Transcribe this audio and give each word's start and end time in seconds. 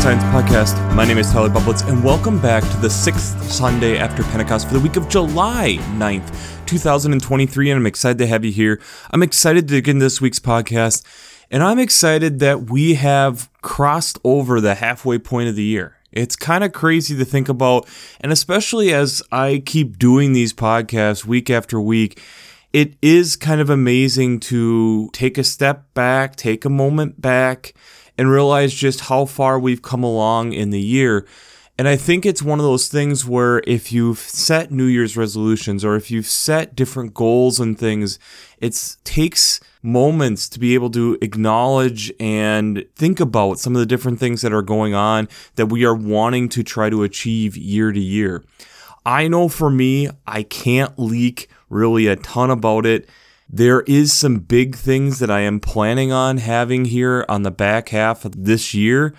Science 0.00 0.22
Podcast. 0.24 0.94
My 0.94 1.04
name 1.04 1.18
is 1.18 1.30
Tyler 1.30 1.50
Bublitz, 1.50 1.86
and 1.86 2.02
welcome 2.02 2.40
back 2.40 2.62
to 2.62 2.76
the 2.78 2.88
sixth 2.88 3.42
Sunday 3.52 3.98
after 3.98 4.22
Pentecost 4.22 4.66
for 4.66 4.72
the 4.72 4.80
week 4.80 4.96
of 4.96 5.10
July 5.10 5.76
9th, 5.98 6.64
2023. 6.64 7.70
And 7.70 7.78
I'm 7.78 7.86
excited 7.86 8.16
to 8.16 8.26
have 8.26 8.42
you 8.42 8.50
here. 8.50 8.80
I'm 9.10 9.22
excited 9.22 9.68
to 9.68 9.82
get 9.82 9.90
into 9.90 10.06
this 10.06 10.18
week's 10.18 10.38
podcast, 10.38 11.04
and 11.50 11.62
I'm 11.62 11.78
excited 11.78 12.38
that 12.38 12.70
we 12.70 12.94
have 12.94 13.50
crossed 13.60 14.18
over 14.24 14.58
the 14.58 14.76
halfway 14.76 15.18
point 15.18 15.50
of 15.50 15.54
the 15.54 15.64
year. 15.64 15.98
It's 16.12 16.34
kind 16.34 16.64
of 16.64 16.72
crazy 16.72 17.14
to 17.18 17.24
think 17.26 17.50
about, 17.50 17.86
and 18.22 18.32
especially 18.32 18.94
as 18.94 19.22
I 19.30 19.62
keep 19.66 19.98
doing 19.98 20.32
these 20.32 20.54
podcasts 20.54 21.26
week 21.26 21.50
after 21.50 21.78
week, 21.78 22.22
it 22.72 22.94
is 23.02 23.36
kind 23.36 23.60
of 23.60 23.68
amazing 23.68 24.40
to 24.40 25.10
take 25.12 25.36
a 25.36 25.44
step 25.44 25.92
back, 25.92 26.36
take 26.36 26.64
a 26.64 26.70
moment 26.70 27.20
back, 27.20 27.74
and 28.20 28.30
realize 28.30 28.74
just 28.74 29.00
how 29.00 29.24
far 29.24 29.58
we've 29.58 29.80
come 29.80 30.04
along 30.04 30.52
in 30.52 30.68
the 30.68 30.80
year. 30.80 31.26
And 31.78 31.88
I 31.88 31.96
think 31.96 32.26
it's 32.26 32.42
one 32.42 32.58
of 32.58 32.64
those 32.66 32.88
things 32.88 33.24
where 33.24 33.62
if 33.66 33.90
you've 33.92 34.18
set 34.18 34.70
New 34.70 34.84
Year's 34.84 35.16
resolutions 35.16 35.86
or 35.86 35.96
if 35.96 36.10
you've 36.10 36.26
set 36.26 36.76
different 36.76 37.14
goals 37.14 37.58
and 37.58 37.78
things, 37.78 38.18
it 38.58 38.98
takes 39.04 39.58
moments 39.82 40.50
to 40.50 40.58
be 40.58 40.74
able 40.74 40.90
to 40.90 41.16
acknowledge 41.22 42.12
and 42.20 42.84
think 42.94 43.20
about 43.20 43.58
some 43.58 43.74
of 43.74 43.80
the 43.80 43.86
different 43.86 44.20
things 44.20 44.42
that 44.42 44.52
are 44.52 44.60
going 44.60 44.92
on 44.92 45.26
that 45.56 45.70
we 45.70 45.86
are 45.86 45.94
wanting 45.94 46.50
to 46.50 46.62
try 46.62 46.90
to 46.90 47.02
achieve 47.02 47.56
year 47.56 47.90
to 47.90 48.00
year. 48.00 48.44
I 49.06 49.28
know 49.28 49.48
for 49.48 49.70
me, 49.70 50.10
I 50.26 50.42
can't 50.42 50.98
leak 50.98 51.48
really 51.70 52.06
a 52.06 52.16
ton 52.16 52.50
about 52.50 52.84
it 52.84 53.08
there 53.52 53.80
is 53.82 54.12
some 54.12 54.38
big 54.38 54.76
things 54.76 55.18
that 55.18 55.30
I 55.30 55.40
am 55.40 55.58
planning 55.58 56.12
on 56.12 56.36
having 56.36 56.84
here 56.84 57.24
on 57.28 57.42
the 57.42 57.50
back 57.50 57.88
half 57.88 58.24
of 58.24 58.44
this 58.44 58.74
year. 58.74 59.12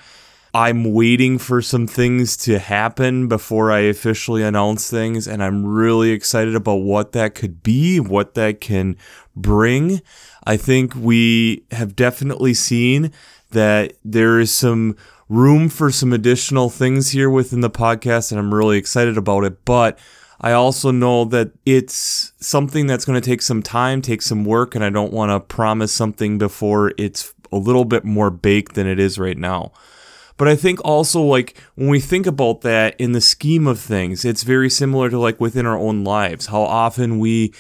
I'm 0.54 0.94
waiting 0.94 1.38
for 1.38 1.62
some 1.62 1.88
things 1.88 2.36
to 2.38 2.60
happen 2.60 3.28
before 3.28 3.72
I 3.72 3.80
officially 3.80 4.44
announce 4.44 4.90
things, 4.90 5.28
and 5.28 5.44
I'm 5.44 5.66
really 5.66 6.12
excited 6.12 6.56
about 6.56 6.76
what 6.76 7.14
that 7.14 7.36
could 7.36 7.64
be, 7.64 8.00
what 8.00 8.34
that 8.36 8.62
can 8.62 8.98
bring. 9.36 10.02
I 10.46 10.58
think 10.58 10.96
we 10.96 11.64
have 11.72 11.96
definitely 11.96 12.54
seen 12.54 13.12
that 13.52 13.94
there 14.04 14.40
is 14.40 14.54
some 14.54 14.96
room 15.30 15.70
for 15.70 15.92
some 15.92 16.12
additional 16.12 16.70
things 16.70 17.12
here 17.12 17.30
within 17.30 17.62
the 17.62 17.70
podcast, 17.70 18.32
and 18.32 18.40
I'm 18.40 18.54
really 18.54 18.78
excited 18.78 19.18
about 19.18 19.46
it. 19.46 19.64
But 19.64 19.98
I 20.44 20.54
also 20.54 20.90
know 20.90 21.24
that 21.26 21.52
it's 21.68 22.34
something 22.40 22.88
that's 22.88 23.06
going 23.06 23.22
to 23.22 23.30
take 23.30 23.44
some 23.44 23.62
time, 23.62 24.02
take 24.02 24.24
some 24.24 24.44
work, 24.44 24.74
and 24.74 24.84
I 24.84 24.90
don't 24.90 25.14
want 25.14 25.30
to 25.30 25.40
promise 25.40 25.94
something 25.94 26.40
before 26.40 26.94
it's 26.98 27.34
a 27.52 27.58
little 27.58 27.86
bit 27.86 28.04
more 28.04 28.32
baked 28.32 28.74
than 28.74 28.88
it 28.88 29.00
is 29.00 29.20
right 29.20 29.38
now. 29.38 29.72
But 30.38 30.48
I 30.48 30.56
think 30.56 30.84
also, 30.84 31.22
like, 31.22 31.56
when 31.76 31.90
we 31.90 32.00
think 32.00 32.26
about 32.26 32.62
that 32.62 33.00
in 33.00 33.12
the 33.12 33.22
scheme 33.22 33.68
of 33.68 33.80
things, 33.80 34.26
it's 34.26 34.42
very 34.42 34.72
similar 34.72 35.12
to 35.12 35.20
like 35.20 35.40
within 35.40 35.68
our 35.68 35.78
own 35.78 36.04
lives, 36.04 36.48
how 36.48 36.62
often 36.62 37.20
we 37.20 37.54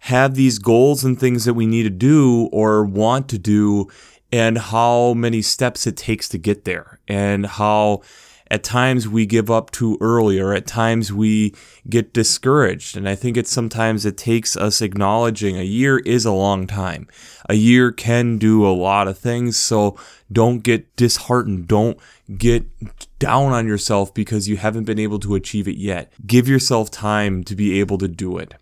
have 0.00 0.34
these 0.34 0.58
goals 0.58 1.04
and 1.04 1.18
things 1.18 1.46
that 1.46 1.54
we 1.54 1.66
need 1.66 1.84
to 1.84 1.90
do 1.90 2.50
or 2.52 2.84
want 2.84 3.30
to 3.30 3.38
do, 3.38 3.88
and 4.30 4.58
how 4.58 5.14
many 5.14 5.40
steps 5.40 5.86
it 5.86 5.96
takes 5.96 6.28
to 6.28 6.36
get 6.36 6.66
there, 6.66 7.00
and 7.08 7.46
how 7.46 8.02
at 8.50 8.62
times 8.62 9.08
we 9.08 9.26
give 9.26 9.50
up 9.50 9.70
too 9.70 9.98
early 10.00 10.38
or 10.40 10.54
at 10.54 10.66
times 10.66 11.12
we 11.12 11.54
get 11.88 12.12
discouraged. 12.12 12.96
And 12.96 13.08
i 13.08 13.14
think 13.14 13.36
it's 13.36 13.50
sometimes 13.50 14.04
it 14.04 14.16
takes 14.16 14.56
us 14.56 14.80
acknowledging 14.80 15.58
a 15.58 15.62
year 15.62 15.98
is 15.98 16.24
a 16.24 16.32
long 16.32 16.66
time. 16.66 17.08
A 17.48 17.54
year 17.54 17.92
can 17.92 18.38
do 18.38 18.66
a 18.66 18.70
lot 18.72 19.08
of 19.08 19.18
things 19.18 19.56
so 19.56 19.98
don't 20.30 20.62
get 20.62 20.94
disheartened. 20.96 21.68
Don't 21.68 21.98
get 22.36 22.66
down 23.18 23.52
on 23.52 23.66
yourself 23.66 24.12
because 24.12 24.48
you 24.48 24.58
haven't 24.58 24.84
been 24.84 24.98
able 24.98 25.18
to 25.20 25.34
achieve 25.34 25.66
it 25.66 25.76
yet. 25.78 26.12
Give 26.26 26.46
yourself 26.46 26.90
time 26.90 27.42
to 27.44 27.56
be 27.56 27.80
able 27.80 27.98
to 27.98 28.08
do 28.08 28.36
it 28.38 28.54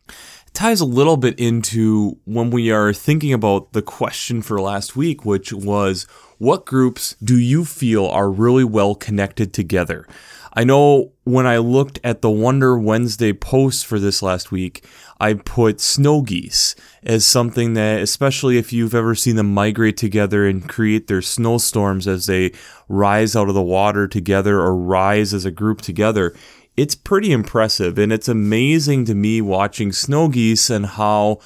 ties 0.57 0.81
a 0.81 0.87
little 0.87 1.19
bit 1.19 1.39
into 1.39 2.17
when 2.25 2.51
we 2.51 2.71
are 2.71 2.91
thinking 2.91 3.35
about 3.35 3.75
the 3.75 3.83
question 3.83 4.41
for 4.41 4.59
last 4.59 4.97
week, 4.97 5.23
which 5.23 5.53
was 5.53 6.05
what 6.39 6.65
groups 6.65 7.15
do 7.23 7.39
you 7.39 7.63
feel 7.63 8.07
are 8.07 8.31
really 8.31 8.65
well 8.65 8.95
connected 8.95 9.53
together? 9.53 10.07
I 10.55 10.65
know 10.65 11.13
when 11.25 11.47
I 11.47 11.59
looked 11.59 12.01
at 12.03 12.23
the 12.23 12.31
Wonder 12.31 12.79
Wednesday 12.79 13.35
post 13.35 13.85
for 13.85 13.99
this 13.99 14.23
last 14.23 14.51
week, 14.51 14.87
I 15.21 15.35
put 15.35 15.79
snow 15.79 16.23
geese 16.23 16.75
as 17.03 17.27
something 17.27 17.75
that, 17.75 18.01
especially 18.01 18.57
if 18.57 18.73
you've 18.73 18.95
ever 18.95 19.15
seen 19.15 19.37
them 19.37 19.53
migrate 19.53 19.99
together 19.99 20.47
and 20.47 20.67
create 20.67 21.07
their 21.07 21.21
snowstorms 21.21 22.09
as 22.09 22.25
they 22.25 22.53
rise 22.89 23.37
out 23.37 23.51
of 23.51 23.55
the 23.55 23.61
water 23.61 24.09
together 24.09 24.59
or 24.59 24.75
rise 24.75 25.35
as 25.35 25.45
a 25.45 25.51
group 25.51 25.83
together, 25.83 26.35
it's 26.77 26.95
pretty 26.95 27.33
impressive. 27.33 27.99
And 27.99 28.13
it's 28.13 28.29
amazing 28.29 29.05
to 29.07 29.15
me 29.15 29.41
watching 29.41 29.93
snow 29.93 30.29
geese 30.29 30.71
and 30.71 30.87
how 30.87 31.41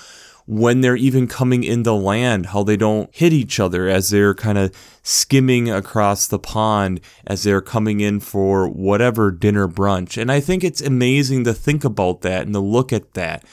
when 0.46 0.80
they're 0.80 0.96
even 0.96 1.28
coming 1.28 1.62
into 1.62 1.92
land, 1.92 2.46
how 2.46 2.64
they 2.64 2.76
don't 2.76 3.14
hit 3.14 3.32
each 3.32 3.60
other 3.60 3.88
as 3.88 4.10
they're 4.10 4.34
kind 4.34 4.58
of 4.58 4.74
skimming 5.02 5.70
across 5.70 6.26
the 6.26 6.40
pond 6.40 7.00
as 7.24 7.44
they're 7.44 7.60
coming 7.60 8.00
in 8.00 8.19
for 8.19 8.69
whatever 8.69 9.30
dinner 9.30 9.69
brunch. 9.69 10.20
And 10.20 10.32
I 10.32 10.40
think 10.40 10.64
it's 10.64 10.80
amazing 10.80 11.44
to 11.44 11.54
think 11.54 11.84
about 11.84 12.22
that 12.22 12.42
and 12.42 12.54
to 12.54 12.60
look 12.60 12.92
at 12.92 13.14
that. 13.14 13.44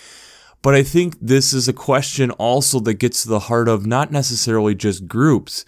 But 0.63 0.73
I 0.73 0.81
think 0.81 1.15
this 1.21 1.53
is 1.53 1.67
a 1.67 1.73
question 1.73 2.31
also 2.31 2.79
that 2.79 2.95
gets 2.95 3.21
to 3.23 3.29
the 3.29 3.41
heart 3.41 3.69
of 3.69 3.85
not 3.85 4.11
necessarily 4.11 4.73
just 4.73 5.07
groups, 5.07 5.65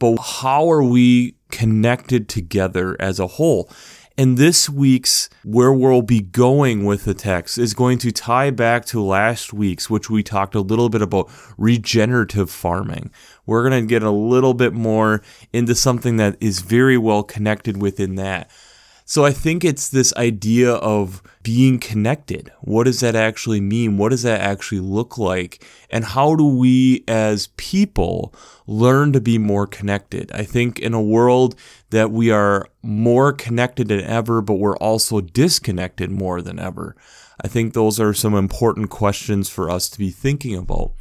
but 0.00 0.16
how 0.16 0.68
are 0.70 0.82
we 0.82 1.36
connected 1.52 2.28
together 2.28 2.96
as 2.98 3.20
a 3.20 3.28
whole? 3.28 3.70
And 4.16 4.38
this 4.38 4.70
week's 4.70 5.28
where 5.42 5.72
we'll 5.72 6.02
be 6.02 6.20
going 6.20 6.84
with 6.84 7.04
the 7.04 7.14
text 7.14 7.58
is 7.58 7.74
going 7.74 7.98
to 7.98 8.12
tie 8.12 8.50
back 8.50 8.84
to 8.86 9.02
last 9.02 9.52
week's, 9.52 9.90
which 9.90 10.08
we 10.08 10.22
talked 10.22 10.54
a 10.54 10.60
little 10.60 10.88
bit 10.88 11.02
about 11.02 11.28
regenerative 11.58 12.48
farming. 12.48 13.10
We're 13.44 13.68
going 13.68 13.82
to 13.82 13.88
get 13.88 14.04
a 14.04 14.12
little 14.12 14.54
bit 14.54 14.72
more 14.72 15.20
into 15.52 15.74
something 15.74 16.16
that 16.18 16.36
is 16.40 16.60
very 16.60 16.96
well 16.96 17.24
connected 17.24 17.82
within 17.82 18.14
that. 18.14 18.50
So 19.06 19.24
I 19.24 19.32
think 19.32 19.64
it's 19.64 19.88
this 19.88 20.14
idea 20.16 20.72
of 20.72 21.22
being 21.42 21.78
connected. 21.78 22.50
What 22.62 22.84
does 22.84 23.00
that 23.00 23.14
actually 23.14 23.60
mean? 23.60 23.98
What 23.98 24.08
does 24.08 24.22
that 24.22 24.40
actually 24.40 24.80
look 24.80 25.18
like? 25.18 25.62
And 25.90 26.06
how 26.06 26.34
do 26.36 26.46
we 26.46 27.04
as 27.06 27.48
people 27.58 28.34
learn 28.66 29.12
to 29.12 29.20
be 29.20 29.36
more 29.36 29.66
connected? 29.66 30.32
I 30.32 30.44
think 30.44 30.78
in 30.78 30.94
a 30.94 31.02
world 31.02 31.54
that 31.90 32.10
we 32.10 32.30
are 32.30 32.66
more 32.82 33.34
connected 33.34 33.88
than 33.88 34.00
ever, 34.00 34.40
but 34.40 34.54
we're 34.54 34.78
also 34.78 35.20
disconnected 35.20 36.10
more 36.10 36.40
than 36.40 36.58
ever. 36.58 36.96
I 37.42 37.48
think 37.48 37.74
those 37.74 38.00
are 38.00 38.14
some 38.14 38.34
important 38.34 38.88
questions 38.88 39.50
for 39.50 39.68
us 39.68 39.90
to 39.90 39.98
be 39.98 40.10
thinking 40.10 40.56
about. 40.56 40.92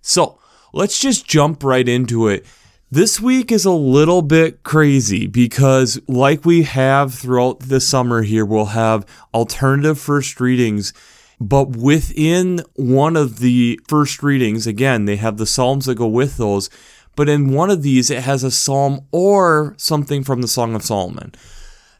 So 0.00 0.38
let's 0.72 0.98
just 0.98 1.26
jump 1.26 1.62
right 1.62 1.86
into 1.86 2.26
it 2.26 2.46
this 2.94 3.20
week 3.20 3.50
is 3.50 3.64
a 3.64 3.72
little 3.72 4.22
bit 4.22 4.62
crazy 4.62 5.26
because, 5.26 6.00
like 6.06 6.44
we 6.44 6.62
have 6.62 7.12
throughout 7.12 7.58
the 7.58 7.80
summer 7.80 8.22
here, 8.22 8.44
we'll 8.44 8.66
have 8.66 9.04
alternative 9.34 9.98
first 9.98 10.40
readings. 10.40 10.92
But 11.40 11.70
within 11.70 12.60
one 12.74 13.16
of 13.16 13.40
the 13.40 13.80
first 13.88 14.22
readings, 14.22 14.68
again, 14.68 15.06
they 15.06 15.16
have 15.16 15.38
the 15.38 15.46
Psalms 15.46 15.86
that 15.86 15.96
go 15.96 16.06
with 16.06 16.36
those. 16.36 16.70
But 17.16 17.28
in 17.28 17.50
one 17.50 17.68
of 17.68 17.82
these, 17.82 18.10
it 18.10 18.22
has 18.22 18.44
a 18.44 18.50
psalm 18.52 19.00
or 19.10 19.74
something 19.76 20.22
from 20.22 20.40
the 20.40 20.48
Song 20.48 20.76
of 20.76 20.84
Solomon. 20.84 21.34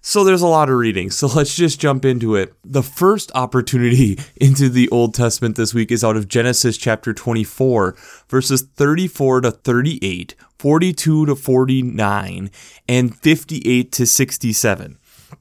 So 0.06 0.22
there's 0.22 0.42
a 0.42 0.46
lot 0.46 0.68
of 0.68 0.76
reading. 0.76 1.10
So 1.10 1.26
let's 1.34 1.56
just 1.56 1.80
jump 1.80 2.04
into 2.04 2.36
it. 2.36 2.52
The 2.62 2.82
first 2.82 3.32
opportunity 3.34 4.18
into 4.36 4.68
the 4.68 4.86
Old 4.90 5.14
Testament 5.14 5.56
this 5.56 5.72
week 5.72 5.90
is 5.90 6.04
out 6.04 6.14
of 6.14 6.28
Genesis 6.28 6.76
chapter 6.76 7.14
24, 7.14 7.96
verses 8.28 8.60
34 8.60 9.40
to 9.40 9.50
38, 9.50 10.34
42 10.58 11.24
to 11.24 11.34
49, 11.34 12.50
and 12.86 13.16
58 13.16 13.92
to 13.92 14.06
67. 14.06 14.98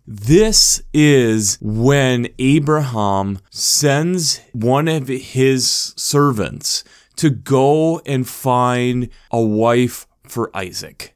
This 0.07 0.81
is 0.93 1.57
when 1.59 2.29
Abraham 2.39 3.39
sends 3.51 4.39
one 4.53 4.87
of 4.87 5.09
his 5.09 5.93
servants 5.97 6.85
to 7.17 7.29
go 7.29 7.99
and 8.05 8.25
find 8.25 9.09
a 9.29 9.41
wife 9.41 10.07
for 10.23 10.49
Isaac 10.55 11.13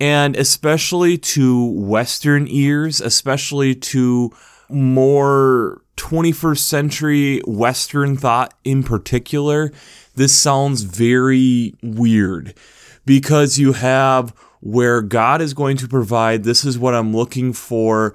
and 0.00 0.36
especially 0.36 1.18
to 1.18 1.64
Western 1.64 2.46
ears, 2.48 3.00
especially 3.00 3.74
to 3.74 4.30
more 4.68 5.82
21st 5.96 6.58
century 6.58 7.40
Western 7.46 8.16
thought 8.16 8.54
in 8.64 8.82
particular, 8.82 9.72
this 10.14 10.36
sounds 10.36 10.82
very 10.82 11.74
weird 11.82 12.54
because 13.04 13.58
you 13.58 13.72
have 13.72 14.34
where 14.60 15.02
God 15.02 15.40
is 15.40 15.54
going 15.54 15.76
to 15.78 15.88
provide, 15.88 16.44
this 16.44 16.64
is 16.64 16.78
what 16.78 16.94
I'm 16.94 17.14
looking 17.14 17.52
for. 17.52 18.14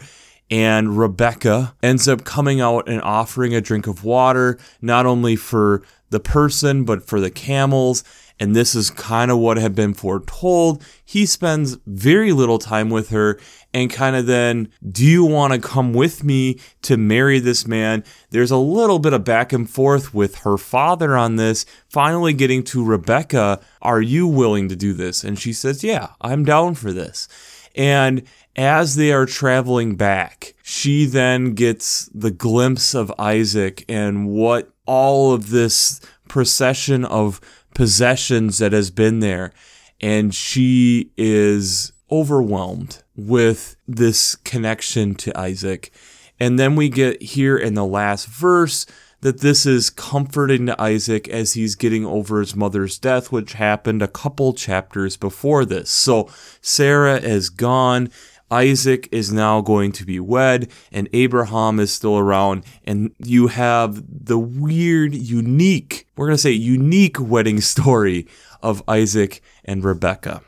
And 0.52 0.98
Rebecca 0.98 1.74
ends 1.82 2.08
up 2.08 2.26
coming 2.26 2.62
out 2.62 2.88
and 2.88 3.02
offering 3.02 3.56
a 3.56 3.62
drink 3.62 3.88
of 3.88 4.04
water, 4.04 4.60
not 4.82 5.06
only 5.06 5.36
for 5.36 5.82
the 6.12 6.20
person, 6.20 6.84
but 6.84 7.04
for 7.04 7.20
the 7.20 7.32
camels. 7.32 8.04
And 8.40 8.56
this 8.56 8.76
is 8.76 8.90
kind 8.90 9.32
of 9.32 9.38
what 9.38 9.58
had 9.58 9.76
been 9.76 9.94
foretold. 9.94 10.84
He 11.06 11.26
spends 11.26 11.78
very 11.86 12.32
little 12.32 12.60
time 12.60 12.90
with 12.90 13.10
her 13.10 13.40
and 13.74 13.92
kind 13.92 14.16
of 14.16 14.26
then, 14.26 14.70
do 14.88 15.06
you 15.06 15.24
want 15.24 15.54
to 15.54 15.60
come 15.60 15.94
with 15.94 16.24
me 16.24 16.60
to 16.84 16.98
marry 16.98 17.40
this 17.40 17.68
man? 17.68 18.04
There's 18.32 18.52
a 18.52 18.58
little 18.58 19.00
bit 19.00 19.14
of 19.14 19.24
back 19.24 19.54
and 19.54 19.70
forth 19.70 20.14
with 20.14 20.40
her 20.40 20.58
father 20.58 21.16
on 21.16 21.38
this, 21.38 21.66
finally 21.88 22.34
getting 22.34 22.64
to 22.66 22.84
Rebecca, 22.84 23.60
are 23.82 24.02
you 24.02 24.28
willing 24.28 24.68
to 24.70 24.76
do 24.76 24.94
this? 24.94 25.24
And 25.24 25.40
she 25.40 25.54
says, 25.54 25.84
yeah, 25.84 26.10
I'm 26.22 26.44
down 26.44 26.76
for 26.76 26.92
this. 26.92 27.28
And 27.76 28.24
as 28.56 28.96
they 28.96 29.12
are 29.12 29.26
traveling 29.26 29.96
back, 29.96 30.54
she 30.62 31.06
then 31.06 31.54
gets 31.54 32.10
the 32.14 32.32
glimpse 32.32 32.94
of 32.94 33.12
Isaac 33.18 33.84
and 33.90 34.28
what 34.28 34.70
all 34.86 35.34
of 35.34 35.50
this 35.50 36.00
procession 36.28 37.06
of 37.06 37.42
possessions 37.74 38.58
that 38.60 38.74
has 38.74 38.92
been 38.92 39.20
there. 39.20 39.54
And 40.02 40.34
she 40.34 41.12
is 41.18 41.94
overwhelmed 42.12 43.04
with 43.16 43.76
this 43.88 44.36
connection 44.36 45.16
to 45.16 45.38
Isaac. 45.38 45.92
And 46.40 46.60
then 46.60 46.76
we 46.76 46.90
get 46.90 47.22
here 47.22 47.58
in 47.58 47.74
the 47.74 47.86
last 47.86 48.28
verse 48.28 48.86
that 49.22 49.40
this 49.40 49.66
is 49.66 49.90
comforting 49.90 50.66
to 50.66 50.82
Isaac 50.82 51.30
as 51.30 51.54
he's 51.54 51.76
getting 51.76 52.06
over 52.06 52.42
his 52.42 52.58
mother's 52.58 53.00
death, 53.00 53.32
which 53.32 53.54
happened 53.54 54.02
a 54.02 54.08
couple 54.08 54.54
chapters 54.54 55.16
before 55.16 55.64
this. 55.64 55.90
So 55.90 56.30
Sarah 56.60 57.16
is 57.16 57.50
gone. 57.50 58.10
Isaac 58.52 59.10
is 59.12 59.32
now 59.32 59.62
going 59.62 59.92
to 59.94 60.06
be 60.06 60.20
wed, 60.20 60.70
and 60.92 61.10
Abraham 61.14 61.80
is 61.80 61.92
still 61.92 62.18
around. 62.18 62.66
And 62.84 63.12
you 63.18 63.48
have 63.48 64.04
the 64.08 64.38
weird, 64.38 65.16
unique, 65.16 66.08
we're 66.16 66.28
going 66.28 66.38
to 66.38 66.42
say 66.42 66.52
unique 66.52 67.20
wedding 67.20 67.62
story 67.74 68.28
of 68.62 68.84
Isaac 68.88 69.42
and 69.66 69.84
Rebekah. 69.84 70.42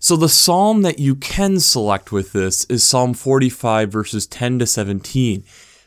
So 0.00 0.16
the 0.16 0.28
psalm 0.28 0.82
that 0.82 0.98
you 0.98 1.14
can 1.14 1.60
select 1.60 2.10
with 2.10 2.32
this 2.32 2.64
is 2.64 2.82
Psalm 2.82 3.14
45, 3.14 3.92
verses 3.92 4.26
10 4.26 4.58
to 4.58 4.66
17. 4.66 5.44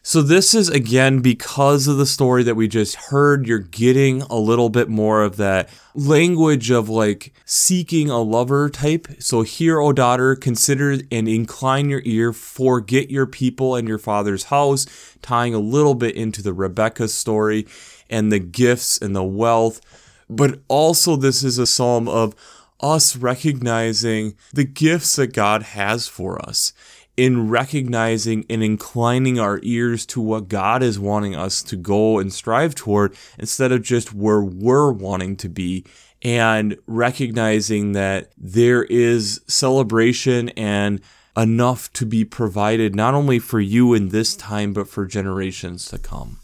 So, 0.08 0.22
this 0.22 0.54
is 0.54 0.70
again 0.70 1.22
because 1.22 1.88
of 1.88 1.98
the 1.98 2.06
story 2.06 2.44
that 2.44 2.54
we 2.54 2.68
just 2.68 2.96
heard, 2.96 3.48
you're 3.48 3.58
getting 3.58 4.22
a 4.22 4.36
little 4.36 4.70
bit 4.70 4.88
more 4.88 5.24
of 5.24 5.38
that 5.38 5.68
language 5.96 6.70
of 6.70 6.88
like 6.88 7.34
seeking 7.44 8.12
a 8.12 8.22
lover 8.22 8.70
type. 8.70 9.08
So, 9.18 9.42
hear, 9.42 9.80
O 9.80 9.94
daughter, 9.94 10.36
consider 10.36 11.00
and 11.12 11.28
incline 11.28 11.90
your 11.90 12.04
ear, 12.06 12.34
forget 12.34 13.10
your 13.10 13.26
people 13.26 13.74
and 13.74 13.88
your 13.88 13.98
father's 13.98 14.44
house, 14.44 14.86
tying 15.24 15.56
a 15.56 15.60
little 15.60 15.96
bit 15.96 16.16
into 16.16 16.44
the 16.44 16.54
Rebecca 16.54 17.08
story 17.08 17.66
and 18.08 18.32
the 18.32 18.38
gifts 18.38 19.00
and 19.02 19.16
the 19.16 19.24
wealth. 19.24 19.82
But 20.30 20.60
also, 20.68 21.16
this 21.16 21.44
is 21.44 21.58
a 21.58 21.66
psalm 21.66 22.08
of 22.08 22.36
us 22.80 23.16
recognizing 23.16 24.36
the 24.54 24.66
gifts 24.66 25.16
that 25.16 25.34
God 25.34 25.64
has 25.64 26.08
for 26.08 26.40
us 26.48 26.74
in 27.18 27.50
recognizing 27.50 28.46
and 28.50 28.62
inclining 28.64 29.40
our 29.40 29.60
ears 29.64 30.06
to 30.08 30.20
what 30.20 30.50
God 30.50 30.84
is 30.84 31.00
wanting 31.00 31.36
us 31.36 31.64
to 31.64 31.76
go 31.76 32.20
and 32.20 32.34
strive 32.34 32.76
toward 32.76 33.16
instead 33.40 33.72
of 33.72 33.82
just 33.82 34.14
where 34.14 34.42
we're 34.42 34.92
wanting 34.92 35.38
to 35.38 35.50
be 35.50 35.86
and 36.22 36.78
recognizing 36.88 37.94
that 37.94 38.32
there 38.38 38.84
is 38.84 39.42
celebration 39.48 40.50
and 40.50 41.00
enough 41.38 41.92
to 41.94 42.06
be 42.06 42.26
provided 42.26 42.96
not 42.96 43.14
only 43.14 43.40
for 43.40 43.60
you 43.60 43.94
in 43.94 44.10
this 44.10 44.36
time 44.36 44.74
but 44.74 44.88
for 44.88 45.06
generations 45.06 45.88
to 45.90 45.98
come. 45.98 46.40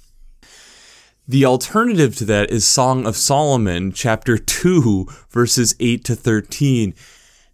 The 1.27 1.45
alternative 1.45 2.15
to 2.17 2.25
that 2.25 2.51
is 2.51 2.65
Song 2.65 3.05
of 3.05 3.15
Solomon 3.15 3.91
chapter 3.91 4.37
2 4.37 5.07
verses 5.29 5.75
8 5.79 6.03
to 6.05 6.15
13 6.15 6.93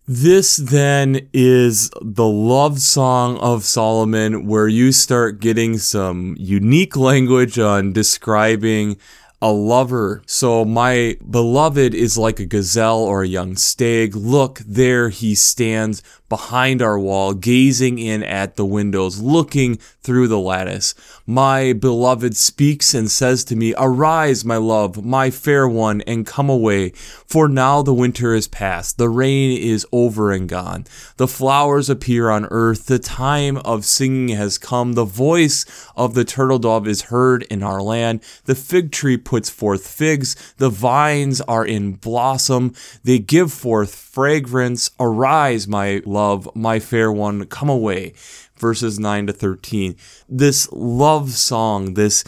this 0.08 0.56
then 0.56 1.28
is 1.34 1.92
the 2.02 2.26
love 2.26 2.80
song 2.80 3.38
of 3.40 3.66
Solomon, 3.66 4.48
where 4.48 4.70
you 4.70 4.94
start 4.94 5.42
getting 5.42 5.78
some 5.78 6.34
unique 6.40 6.96
language 6.96 7.60
on 7.60 7.92
describing 7.92 8.98
a 9.42 9.52
lover. 9.52 10.24
So 10.26 10.64
my 10.64 11.18
beloved 11.30 11.94
is 11.94 12.18
like 12.18 12.40
a 12.40 12.46
gazelle 12.46 13.04
or 13.04 13.22
a 13.22 13.28
young 13.28 13.58
stag. 13.58 14.16
Look, 14.16 14.60
there 14.60 15.10
he 15.10 15.36
stands 15.36 16.02
behind 16.30 16.82
our 16.82 16.98
wall, 16.98 17.34
gazing 17.34 18.00
in 18.00 18.24
at 18.24 18.56
the 18.56 18.66
windows, 18.66 19.22
looking 19.22 19.76
through 20.02 20.30
the 20.30 20.40
lattice. 20.40 20.96
My 21.30 21.74
beloved 21.74 22.38
speaks 22.38 22.94
and 22.94 23.12
says 23.12 23.44
to 23.46 23.56
me, 23.58 23.74
Arise, 23.78 24.46
my 24.46 24.56
love, 24.56 25.04
my 25.04 25.30
fair 25.30 25.68
one, 25.68 26.00
and 26.08 26.26
come 26.26 26.50
away. 26.50 26.92
For 26.92 27.50
now 27.50 27.82
the 27.82 27.94
winter 27.94 28.34
is 28.34 28.48
past, 28.48 28.98
the 28.98 29.10
rain 29.10 29.52
is 29.62 29.86
over 29.92 30.32
and 30.32 30.48
gone. 30.48 30.86
The 31.18 31.28
flowers 31.28 31.90
appear 31.90 32.30
on 32.30 32.46
earth, 32.46 32.86
the 32.86 32.98
time 32.98 33.58
of 33.58 33.84
singing 33.84 34.38
has 34.38 34.58
come. 34.58 34.94
The 34.94 35.04
voice 35.04 35.66
of 35.98 36.14
the 36.14 36.24
turtle 36.24 36.60
dove 36.60 36.88
is 36.88 37.02
heard 37.12 37.44
in 37.50 37.62
our 37.62 37.82
land. 37.82 38.22
The 38.46 38.56
fig 38.56 38.94
tree 38.94 39.18
puts 39.18 39.50
forth 39.50 39.86
figs, 39.86 40.34
the 40.60 40.70
vines 40.70 41.42
are 41.42 41.66
in 41.66 41.96
blossom, 41.96 42.74
they 43.04 43.20
give 43.20 43.52
forth 43.52 43.94
fragrance. 43.94 44.92
Arise, 44.98 45.68
my 45.68 46.02
love, 46.06 46.48
my 46.56 46.80
fair 46.80 47.12
one, 47.12 47.48
come 47.48 47.68
away. 47.68 48.14
Verses 48.58 49.00
9 49.00 49.28
to 49.28 49.34
13. 49.34 49.96
This 50.28 50.72
love 50.72 51.32
song, 51.32 51.94
this 51.94 52.24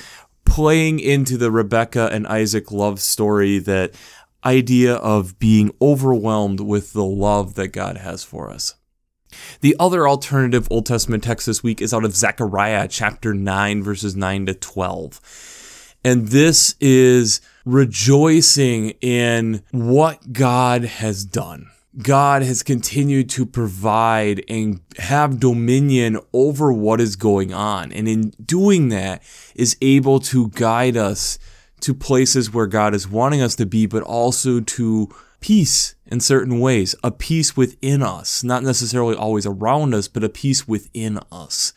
playing 0.46 1.00
into 1.00 1.38
the 1.38 1.52
Rebecca 1.52 2.10
and 2.12 2.28
Isaac 2.28 2.72
love 2.72 3.00
story, 3.00 3.60
that 3.60 3.94
idea 4.44 4.96
of 4.96 5.38
being 5.40 5.74
overwhelmed 5.82 6.60
with 6.60 6.94
the 6.94 7.04
love 7.04 7.56
that 7.56 7.70
God 7.70 7.98
has 7.98 8.24
for 8.24 8.50
us. 8.50 8.76
The 9.62 9.76
other 9.80 10.08
alternative 10.08 10.68
Old 10.72 10.86
Testament 10.86 11.24
text 11.24 11.46
this 11.46 11.62
week 11.62 11.82
is 11.82 11.94
out 11.94 12.06
of 12.06 12.16
Zechariah 12.16 12.88
chapter 12.88 13.34
9, 13.34 13.84
verses 13.84 14.16
9 14.16 14.48
to 14.48 14.54
12. 14.54 15.96
And 16.04 16.30
this 16.30 16.76
is 16.80 17.42
rejoicing 17.66 18.92
in 19.02 19.62
what 19.72 20.34
God 20.34 20.84
has 20.84 21.26
done. 21.26 21.70
God 22.02 22.44
has 22.44 22.64
continued 22.64 23.30
to 23.32 23.46
provide 23.46 24.44
and 24.48 24.80
have 24.98 25.40
dominion 25.40 26.20
over 26.34 26.72
what 26.72 27.02
is 27.02 27.16
going 27.16 27.54
on. 27.54 27.92
And 27.92 28.08
in 28.08 28.32
doing 28.44 28.90
that, 28.90 29.22
is 29.56 29.76
able 29.82 30.20
to 30.22 30.50
guide 30.50 30.96
us 30.96 31.40
to 31.82 31.94
places 31.94 32.54
where 32.54 32.68
God 32.68 32.94
is 32.94 33.08
wanting 33.08 33.42
us 33.42 33.56
to 33.56 33.66
be, 33.66 33.86
but 33.86 34.04
also 34.04 34.60
to 34.60 35.10
peace 35.42 35.96
in 36.06 36.20
certain 36.20 36.60
ways, 36.60 36.96
a 37.04 37.12
peace 37.12 37.56
within 37.56 38.02
us, 38.02 38.44
not 38.44 38.64
necessarily 38.64 39.16
always 39.16 39.46
around 39.46 39.94
us, 39.94 40.08
but 40.08 40.24
a 40.24 40.30
peace 40.30 40.68
within 40.68 41.20
us. 41.32 41.74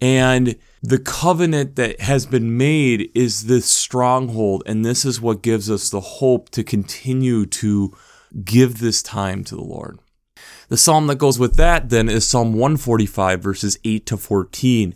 And 0.00 0.56
the 0.82 0.98
covenant 0.98 1.76
that 1.76 2.00
has 2.00 2.26
been 2.26 2.56
made 2.56 3.10
is 3.14 3.46
this 3.46 3.66
stronghold, 3.66 4.62
and 4.66 4.84
this 4.84 5.04
is 5.04 5.20
what 5.20 5.42
gives 5.42 5.70
us 5.70 5.88
the 5.88 6.00
hope 6.00 6.50
to 6.50 6.62
continue 6.62 7.46
to 7.46 7.96
give 8.44 8.78
this 8.78 9.02
time 9.02 9.44
to 9.44 9.54
the 9.54 9.64
Lord. 9.64 9.98
The 10.68 10.76
psalm 10.76 11.06
that 11.06 11.16
goes 11.16 11.38
with 11.38 11.56
that 11.56 11.90
then 11.90 12.08
is 12.08 12.28
Psalm 12.28 12.52
145, 12.52 13.40
verses 13.40 13.78
8 13.84 14.04
to 14.06 14.16
14. 14.16 14.94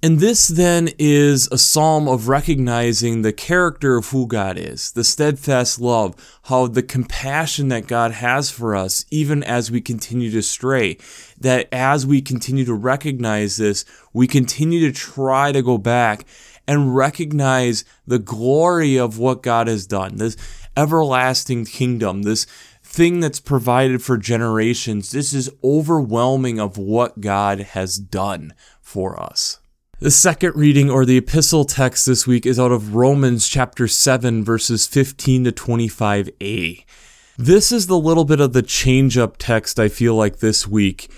And 0.00 0.20
this 0.20 0.46
then 0.46 0.90
is 0.96 1.48
a 1.50 1.58
psalm 1.58 2.06
of 2.06 2.28
recognizing 2.28 3.22
the 3.22 3.32
character 3.32 3.96
of 3.96 4.10
who 4.10 4.28
God 4.28 4.56
is, 4.56 4.92
the 4.92 5.02
steadfast 5.02 5.80
love, 5.80 6.14
how 6.44 6.68
the 6.68 6.84
compassion 6.84 7.66
that 7.68 7.88
God 7.88 8.12
has 8.12 8.48
for 8.48 8.76
us, 8.76 9.04
even 9.10 9.42
as 9.42 9.72
we 9.72 9.80
continue 9.80 10.30
to 10.30 10.42
stray. 10.42 10.98
That 11.40 11.68
as 11.72 12.06
we 12.06 12.22
continue 12.22 12.64
to 12.66 12.74
recognize 12.74 13.56
this, 13.56 13.84
we 14.12 14.28
continue 14.28 14.86
to 14.86 14.96
try 14.96 15.50
to 15.50 15.62
go 15.62 15.78
back 15.78 16.26
and 16.68 16.94
recognize 16.94 17.84
the 18.06 18.20
glory 18.20 18.96
of 18.96 19.18
what 19.18 19.42
God 19.42 19.66
has 19.66 19.86
done, 19.86 20.16
this 20.16 20.36
everlasting 20.78 21.64
kingdom, 21.64 22.22
this 22.22 22.46
thing 22.82 23.20
that's 23.20 23.40
provided 23.40 24.02
for 24.02 24.16
generations. 24.16 25.10
This 25.10 25.34
is 25.34 25.50
overwhelming 25.62 26.60
of 26.60 26.78
what 26.78 27.20
God 27.20 27.60
has 27.60 27.98
done 27.98 28.54
for 28.80 29.20
us. 29.20 29.58
The 29.98 30.12
second 30.12 30.54
reading 30.54 30.88
or 30.88 31.04
the 31.04 31.16
epistle 31.16 31.64
text 31.64 32.06
this 32.06 32.26
week 32.26 32.46
is 32.46 32.60
out 32.60 32.70
of 32.70 32.94
Romans 32.94 33.48
chapter 33.48 33.88
7, 33.88 34.44
verses 34.44 34.86
15 34.86 35.44
to 35.44 35.52
25a. 35.52 36.84
This 37.36 37.72
is 37.72 37.88
the 37.88 37.98
little 37.98 38.24
bit 38.24 38.40
of 38.40 38.52
the 38.52 38.62
change 38.62 39.18
up 39.18 39.36
text 39.36 39.80
I 39.80 39.88
feel 39.88 40.14
like 40.14 40.38
this 40.38 40.68
week. 40.68 41.10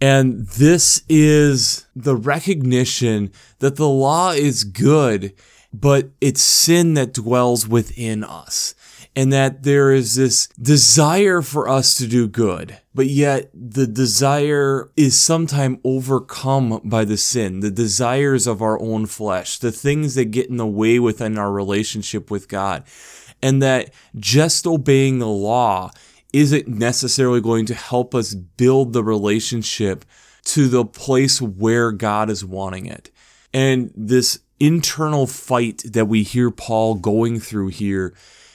And 0.00 0.46
this 0.48 1.02
is 1.08 1.86
the 1.94 2.16
recognition 2.16 3.30
that 3.60 3.76
the 3.76 3.88
law 3.88 4.32
is 4.32 4.64
good, 4.64 5.32
but 5.72 6.10
it's 6.20 6.42
sin 6.42 6.94
that 6.94 7.14
dwells 7.14 7.68
within 7.68 8.24
us 8.24 8.74
and 9.16 9.32
that 9.32 9.62
there 9.62 9.92
is 9.92 10.16
this 10.16 10.48
desire 10.60 11.40
for 11.40 11.68
us 11.68 11.94
to 11.94 12.06
do 12.06 12.26
good, 12.26 12.78
but 12.94 13.06
yet 13.06 13.48
the 13.54 13.86
desire 13.86 14.90
is 14.96 15.20
sometimes 15.20 15.78
overcome 15.84 16.80
by 16.84 17.04
the 17.04 17.16
sin, 17.16 17.60
the 17.60 17.70
desires 17.70 18.46
of 18.46 18.60
our 18.60 18.80
own 18.80 19.06
flesh, 19.06 19.58
the 19.58 19.70
things 19.70 20.16
that 20.16 20.26
get 20.26 20.50
in 20.50 20.56
the 20.56 20.66
way 20.66 20.98
within 20.98 21.38
our 21.38 21.52
relationship 21.52 22.30
with 22.30 22.48
God. 22.48 22.84
and 23.44 23.62
that 23.62 23.90
just 24.16 24.66
obeying 24.66 25.18
the 25.18 25.28
law 25.28 25.90
isn't 26.32 26.66
necessarily 26.66 27.42
going 27.42 27.66
to 27.66 27.74
help 27.74 28.14
us 28.14 28.34
build 28.34 28.94
the 28.94 29.04
relationship 29.04 30.04
to 30.44 30.66
the 30.66 30.84
place 30.84 31.42
where 31.42 31.92
God 31.92 32.30
is 32.30 32.42
wanting 32.42 32.86
it. 32.86 33.10
And 33.52 33.92
this 33.94 34.40
internal 34.58 35.26
fight 35.26 35.82
that 35.92 36.06
we 36.06 36.22
hear 36.22 36.50
Paul 36.50 36.94
going 36.94 37.38
through 37.38 37.68
here 37.68 38.14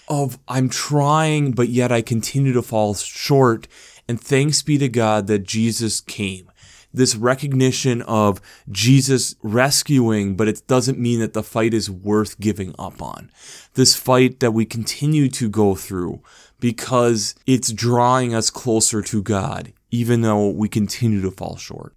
of 0.09 0.39
I'm 0.47 0.69
trying, 0.69 1.51
but 1.51 1.69
yet 1.69 1.91
I 1.91 2.01
continue 2.01 2.53
to 2.53 2.61
fall 2.61 2.93
short. 2.95 3.67
And 4.07 4.19
thanks 4.19 4.63
be 4.63 4.77
to 4.79 4.89
God 4.89 5.27
that 5.27 5.43
Jesus 5.43 6.01
came. 6.01 6.51
This 6.91 7.15
recognition 7.15 8.01
of 8.01 8.41
Jesus 8.71 9.35
rescuing, 9.43 10.35
but 10.35 10.47
it 10.47 10.63
doesn't 10.65 10.97
mean 10.97 11.19
that 11.19 11.33
the 11.33 11.43
fight 11.43 11.73
is 11.75 11.91
worth 11.91 12.39
giving 12.39 12.73
up 12.79 12.99
on. 12.99 13.29
This 13.75 13.95
fight 13.95 14.39
that 14.39 14.51
we 14.51 14.65
continue 14.65 15.29
to 15.29 15.49
go 15.49 15.75
through 15.75 16.23
because 16.59 17.35
it's 17.45 17.71
drawing 17.71 18.33
us 18.33 18.49
closer 18.49 19.03
to 19.03 19.21
God, 19.21 19.71
even 19.91 20.21
though 20.21 20.49
we 20.49 20.67
continue 20.67 21.21
to 21.21 21.29
fall 21.29 21.57
short. 21.57 21.93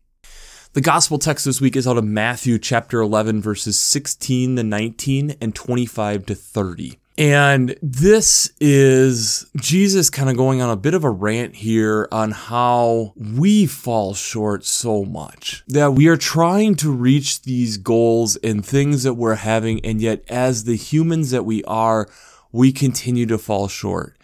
The 0.74 0.82
gospel 0.82 1.18
text 1.18 1.46
this 1.46 1.60
week 1.60 1.76
is 1.76 1.86
out 1.86 1.98
of 1.98 2.04
Matthew 2.04 2.58
chapter 2.58 3.00
11, 3.00 3.40
verses 3.40 3.80
16 3.80 4.56
to 4.56 4.62
19 4.62 5.36
and 5.40 5.54
25 5.54 6.26
to 6.26 6.34
30. 6.34 6.98
And 7.18 7.76
this 7.82 8.50
is 8.58 9.50
Jesus 9.56 10.08
kind 10.08 10.30
of 10.30 10.36
going 10.36 10.62
on 10.62 10.70
a 10.70 10.76
bit 10.76 10.94
of 10.94 11.04
a 11.04 11.10
rant 11.10 11.56
here 11.56 12.08
on 12.10 12.30
how 12.30 13.12
we 13.16 13.66
fall 13.66 14.14
short 14.14 14.64
so 14.64 15.04
much. 15.04 15.62
That 15.68 15.92
we 15.92 16.08
are 16.08 16.16
trying 16.16 16.74
to 16.76 16.90
reach 16.90 17.42
these 17.42 17.76
goals 17.76 18.36
and 18.36 18.64
things 18.64 19.02
that 19.02 19.14
we're 19.14 19.34
having, 19.34 19.84
and 19.84 20.00
yet, 20.00 20.24
as 20.28 20.64
the 20.64 20.76
humans 20.76 21.30
that 21.32 21.44
we 21.44 21.62
are, 21.64 22.08
we 22.50 22.72
continue 22.72 23.26
to 23.26 23.36
fall 23.36 23.68
short. 23.68 24.16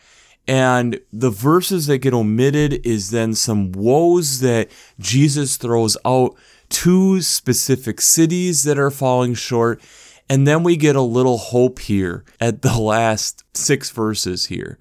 And 0.46 0.98
the 1.12 1.30
verses 1.30 1.88
that 1.88 1.98
get 1.98 2.14
omitted 2.14 2.86
is 2.86 3.10
then 3.10 3.34
some 3.34 3.70
woes 3.72 4.40
that 4.40 4.70
Jesus 4.98 5.58
throws 5.58 5.98
out 6.06 6.34
to 6.70 7.20
specific 7.20 8.00
cities 8.00 8.62
that 8.64 8.78
are 8.78 8.90
falling 8.90 9.34
short. 9.34 9.82
And 10.28 10.46
then 10.46 10.62
we 10.62 10.76
get 10.76 10.96
a 10.96 11.00
little 11.00 11.38
hope 11.38 11.78
here 11.78 12.24
at 12.40 12.62
the 12.62 12.78
last 12.78 13.44
six 13.54 13.90
verses 13.90 14.46
here 14.46 14.78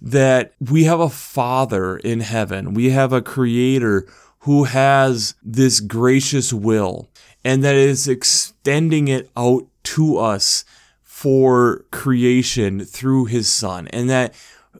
that 0.00 0.52
we 0.60 0.84
have 0.84 1.00
a 1.00 1.08
father 1.08 1.96
in 1.98 2.20
heaven. 2.20 2.74
We 2.74 2.90
have 2.90 3.12
a 3.12 3.22
creator 3.22 4.06
who 4.40 4.64
has 4.64 5.34
this 5.42 5.78
gracious 5.80 6.52
will 6.52 7.08
and 7.44 7.62
that 7.62 7.76
is 7.76 8.08
extending 8.08 9.08
it 9.08 9.30
out 9.36 9.66
to 9.84 10.18
us 10.18 10.64
for 11.00 11.84
creation 11.90 12.84
through 12.84 13.26
his 13.26 13.48
son 13.48 13.86
and 13.88 14.10
that 14.10 14.34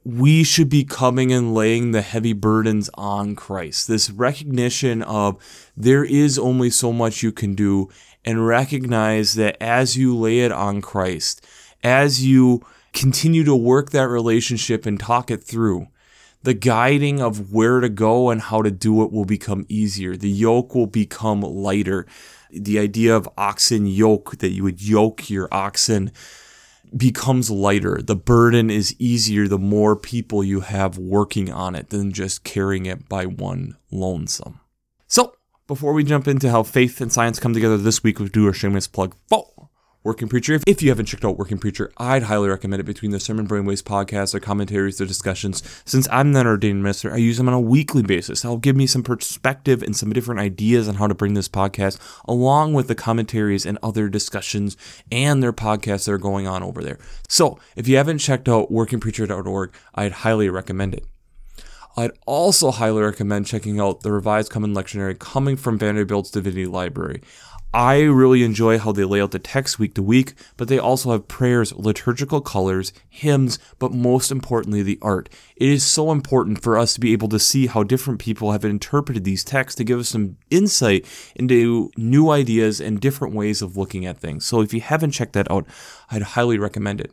we 0.04 0.42
should 0.42 0.68
be 0.68 0.84
coming 0.84 1.32
and 1.32 1.54
laying 1.54 1.92
the 1.92 2.02
heavy 2.02 2.32
burdens 2.32 2.90
on 2.94 3.36
Christ. 3.36 3.86
This 3.86 4.10
recognition 4.10 5.02
of 5.02 5.36
there 5.76 6.04
is 6.04 6.38
only 6.38 6.70
so 6.70 6.92
much 6.92 7.22
you 7.22 7.30
can 7.30 7.54
do, 7.54 7.88
and 8.24 8.46
recognize 8.46 9.34
that 9.34 9.56
as 9.60 9.96
you 9.96 10.16
lay 10.16 10.40
it 10.40 10.52
on 10.52 10.80
Christ, 10.80 11.44
as 11.82 12.24
you 12.24 12.64
continue 12.92 13.44
to 13.44 13.56
work 13.56 13.90
that 13.90 14.08
relationship 14.08 14.86
and 14.86 14.98
talk 14.98 15.30
it 15.30 15.42
through, 15.42 15.88
the 16.42 16.54
guiding 16.54 17.20
of 17.20 17.52
where 17.52 17.80
to 17.80 17.88
go 17.88 18.30
and 18.30 18.40
how 18.40 18.62
to 18.62 18.70
do 18.70 19.02
it 19.02 19.12
will 19.12 19.24
become 19.24 19.64
easier. 19.68 20.16
The 20.16 20.30
yoke 20.30 20.74
will 20.74 20.86
become 20.86 21.40
lighter. 21.40 22.06
The 22.50 22.78
idea 22.78 23.16
of 23.16 23.28
oxen 23.38 23.86
yoke, 23.86 24.38
that 24.38 24.50
you 24.50 24.64
would 24.64 24.82
yoke 24.82 25.30
your 25.30 25.48
oxen 25.52 26.10
becomes 26.96 27.50
lighter. 27.50 28.00
The 28.02 28.16
burden 28.16 28.70
is 28.70 28.94
easier 28.98 29.48
the 29.48 29.58
more 29.58 29.96
people 29.96 30.44
you 30.44 30.60
have 30.60 30.98
working 30.98 31.50
on 31.50 31.74
it 31.74 31.90
than 31.90 32.12
just 32.12 32.44
carrying 32.44 32.86
it 32.86 33.08
by 33.08 33.26
one 33.26 33.76
lonesome. 33.90 34.60
So, 35.06 35.34
before 35.66 35.92
we 35.92 36.04
jump 36.04 36.26
into 36.26 36.50
how 36.50 36.62
faith 36.62 37.00
and 37.00 37.12
science 37.12 37.38
come 37.38 37.54
together 37.54 37.76
this 37.76 38.02
week, 38.02 38.18
we 38.18 38.28
do 38.28 38.48
a 38.48 38.52
shameless 38.52 38.86
plug 38.86 39.14
for 39.28 39.70
Working 40.04 40.28
Preacher. 40.28 40.54
If, 40.54 40.64
if 40.66 40.82
you 40.82 40.88
haven't 40.88 41.06
checked 41.06 41.24
out 41.24 41.38
Working 41.38 41.58
Preacher, 41.58 41.92
I'd 41.96 42.24
highly 42.24 42.48
recommend 42.48 42.80
it 42.80 42.84
between 42.84 43.12
the 43.12 43.20
Sermon 43.20 43.46
Brainwaves 43.46 43.82
podcast, 43.82 44.32
their 44.32 44.40
commentaries, 44.40 44.98
their 44.98 45.06
discussions. 45.06 45.62
Since 45.84 46.08
I'm 46.10 46.32
not 46.32 46.46
ordained 46.46 46.82
minister, 46.82 47.12
I 47.12 47.18
use 47.18 47.36
them 47.36 47.46
on 47.48 47.54
a 47.54 47.60
weekly 47.60 48.02
basis. 48.02 48.42
That'll 48.42 48.56
give 48.56 48.74
me 48.74 48.88
some 48.88 49.04
perspective 49.04 49.82
and 49.82 49.94
some 49.94 50.12
different 50.12 50.40
ideas 50.40 50.88
on 50.88 50.96
how 50.96 51.06
to 51.06 51.14
bring 51.14 51.34
this 51.34 51.48
podcast, 51.48 52.00
along 52.26 52.74
with 52.74 52.88
the 52.88 52.96
commentaries 52.96 53.64
and 53.64 53.78
other 53.82 54.08
discussions 54.08 54.76
and 55.12 55.40
their 55.42 55.52
podcasts 55.52 56.06
that 56.06 56.12
are 56.12 56.18
going 56.18 56.48
on 56.48 56.64
over 56.64 56.82
there. 56.82 56.98
So 57.28 57.60
if 57.76 57.86
you 57.86 57.96
haven't 57.96 58.18
checked 58.18 58.48
out 58.48 58.72
workingpreacher.org, 58.72 59.72
I'd 59.94 60.12
highly 60.12 60.48
recommend 60.48 60.94
it. 60.94 61.06
I'd 61.96 62.12
also 62.26 62.70
highly 62.70 63.02
recommend 63.02 63.46
checking 63.46 63.78
out 63.78 64.00
the 64.00 64.12
Revised 64.12 64.50
Common 64.50 64.74
Lectionary 64.74 65.18
coming 65.18 65.56
from 65.56 65.78
Vanderbilt's 65.78 66.30
Divinity 66.30 66.66
Library. 66.66 67.20
I 67.74 68.02
really 68.02 68.42
enjoy 68.44 68.78
how 68.78 68.92
they 68.92 69.04
lay 69.04 69.22
out 69.22 69.30
the 69.30 69.38
text 69.38 69.78
week 69.78 69.94
to 69.94 70.02
week, 70.02 70.34
but 70.58 70.68
they 70.68 70.78
also 70.78 71.12
have 71.12 71.28
prayers, 71.28 71.72
liturgical 71.74 72.42
colors, 72.42 72.92
hymns, 73.08 73.58
but 73.78 73.92
most 73.92 74.30
importantly, 74.30 74.82
the 74.82 74.98
art. 75.00 75.30
It 75.56 75.70
is 75.70 75.82
so 75.82 76.12
important 76.12 76.62
for 76.62 76.78
us 76.78 76.92
to 76.94 77.00
be 77.00 77.14
able 77.14 77.28
to 77.28 77.38
see 77.38 77.66
how 77.66 77.82
different 77.82 78.20
people 78.20 78.52
have 78.52 78.64
interpreted 78.64 79.24
these 79.24 79.42
texts 79.42 79.76
to 79.76 79.84
give 79.84 79.98
us 80.00 80.10
some 80.10 80.36
insight 80.50 81.06
into 81.34 81.90
new 81.96 82.30
ideas 82.30 82.78
and 82.78 83.00
different 83.00 83.34
ways 83.34 83.62
of 83.62 83.76
looking 83.76 84.04
at 84.04 84.18
things. 84.18 84.44
So 84.44 84.60
if 84.60 84.74
you 84.74 84.82
haven't 84.82 85.12
checked 85.12 85.32
that 85.32 85.50
out, 85.50 85.66
I'd 86.10 86.22
highly 86.22 86.58
recommend 86.58 87.00
it. 87.00 87.12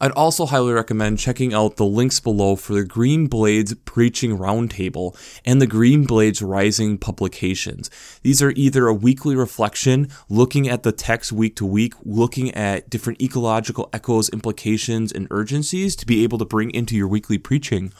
I'd 0.00 0.12
also 0.12 0.46
highly 0.46 0.72
recommend 0.72 1.18
checking 1.18 1.52
out 1.52 1.76
the 1.76 1.84
links 1.84 2.20
below 2.20 2.54
for 2.56 2.74
the 2.74 2.84
Green 2.84 3.26
Blades 3.26 3.74
Preaching 3.84 4.38
Roundtable 4.38 5.16
and 5.44 5.60
the 5.60 5.66
Green 5.66 6.04
Blades 6.04 6.40
Rising 6.40 6.98
publications. 6.98 7.90
These 8.22 8.40
are 8.40 8.52
either 8.54 8.86
a 8.86 8.94
weekly 8.94 9.34
reflection, 9.34 10.08
looking 10.28 10.68
at 10.68 10.84
the 10.84 10.92
text 10.92 11.32
week 11.32 11.56
to 11.56 11.66
week, 11.66 11.94
looking 12.04 12.54
at 12.54 12.88
different 12.88 13.20
ecological 13.20 13.88
echoes, 13.92 14.28
implications, 14.28 15.10
and 15.10 15.26
urgencies 15.30 15.96
to 15.96 16.06
be 16.06 16.22
able 16.22 16.38
to 16.38 16.44
bring 16.44 16.70
into 16.70 16.96
your 16.96 17.08
weekly 17.08 17.38
preaching, 17.38 17.92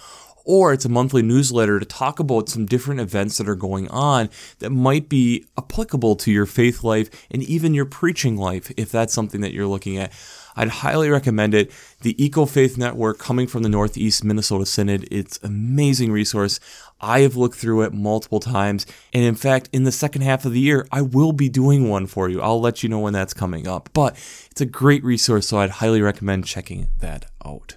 or 0.45 0.73
it's 0.73 0.87
a 0.87 0.89
monthly 0.89 1.21
newsletter 1.21 1.79
to 1.79 1.85
talk 1.85 2.19
about 2.19 2.49
some 2.49 2.65
different 2.65 3.01
events 3.01 3.37
that 3.37 3.49
are 3.49 3.55
going 3.55 3.87
on 3.89 4.31
that 4.61 4.71
might 4.71 5.09
be 5.09 5.45
applicable 5.59 6.17
to 6.17 6.33
your 6.33 6.47
faith 6.47 6.83
life 6.83 7.11
and 7.31 7.43
even 7.43 7.75
your 7.75 7.85
preaching 7.85 8.37
life 8.37 8.73
if 8.77 8.91
that's 8.91 9.13
something 9.13 9.43
that 9.43 9.53
you're 9.53 9.67
looking 9.67 9.99
at. 9.99 10.11
I'd 10.59 10.69
highly 10.69 11.09
recommend 11.09 11.55
it. 11.55 11.71
The 12.01 12.21
Eco 12.23 12.45
Faith 12.45 12.77
Network 12.77 13.19
coming 13.19 13.47
from 13.47 13.63
the 13.63 13.69
Northeast 13.69 14.25
Minnesota 14.25 14.67
Synod, 14.67 15.07
it's 15.09 15.39
an 15.39 15.47
amazing 15.47 16.11
resource. 16.11 16.59
I 17.01 17.21
have 17.21 17.37
looked 17.37 17.55
through 17.55 17.83
it 17.83 17.95
multiple 17.95 18.41
times. 18.41 18.85
And 19.13 19.23
in 19.23 19.37
fact, 19.37 19.69
in 19.73 19.85
the 19.85 19.93
second 19.93 20.23
half 20.23 20.45
of 20.45 20.53
the 20.53 20.59
year, 20.59 20.85
I 20.91 21.03
will 21.03 21.31
be 21.31 21.49
doing 21.49 21.89
one 21.89 22.09
for 22.09 22.29
you. 22.29 22.43
I'll 22.43 22.61
let 22.61 22.83
you 22.83 22.89
know 22.89 22.99
when 22.99 23.13
that's 23.13 23.33
coming 23.33 23.69
up. 23.69 23.89
But 23.93 24.17
it's 24.51 24.61
a 24.61 24.67
great 24.67 25.05
resource, 25.05 25.47
so 25.47 25.59
I'd 25.59 25.71
highly 25.71 26.03
recommend 26.03 26.45
checking 26.45 26.89
that 26.99 27.27
out. 27.47 27.77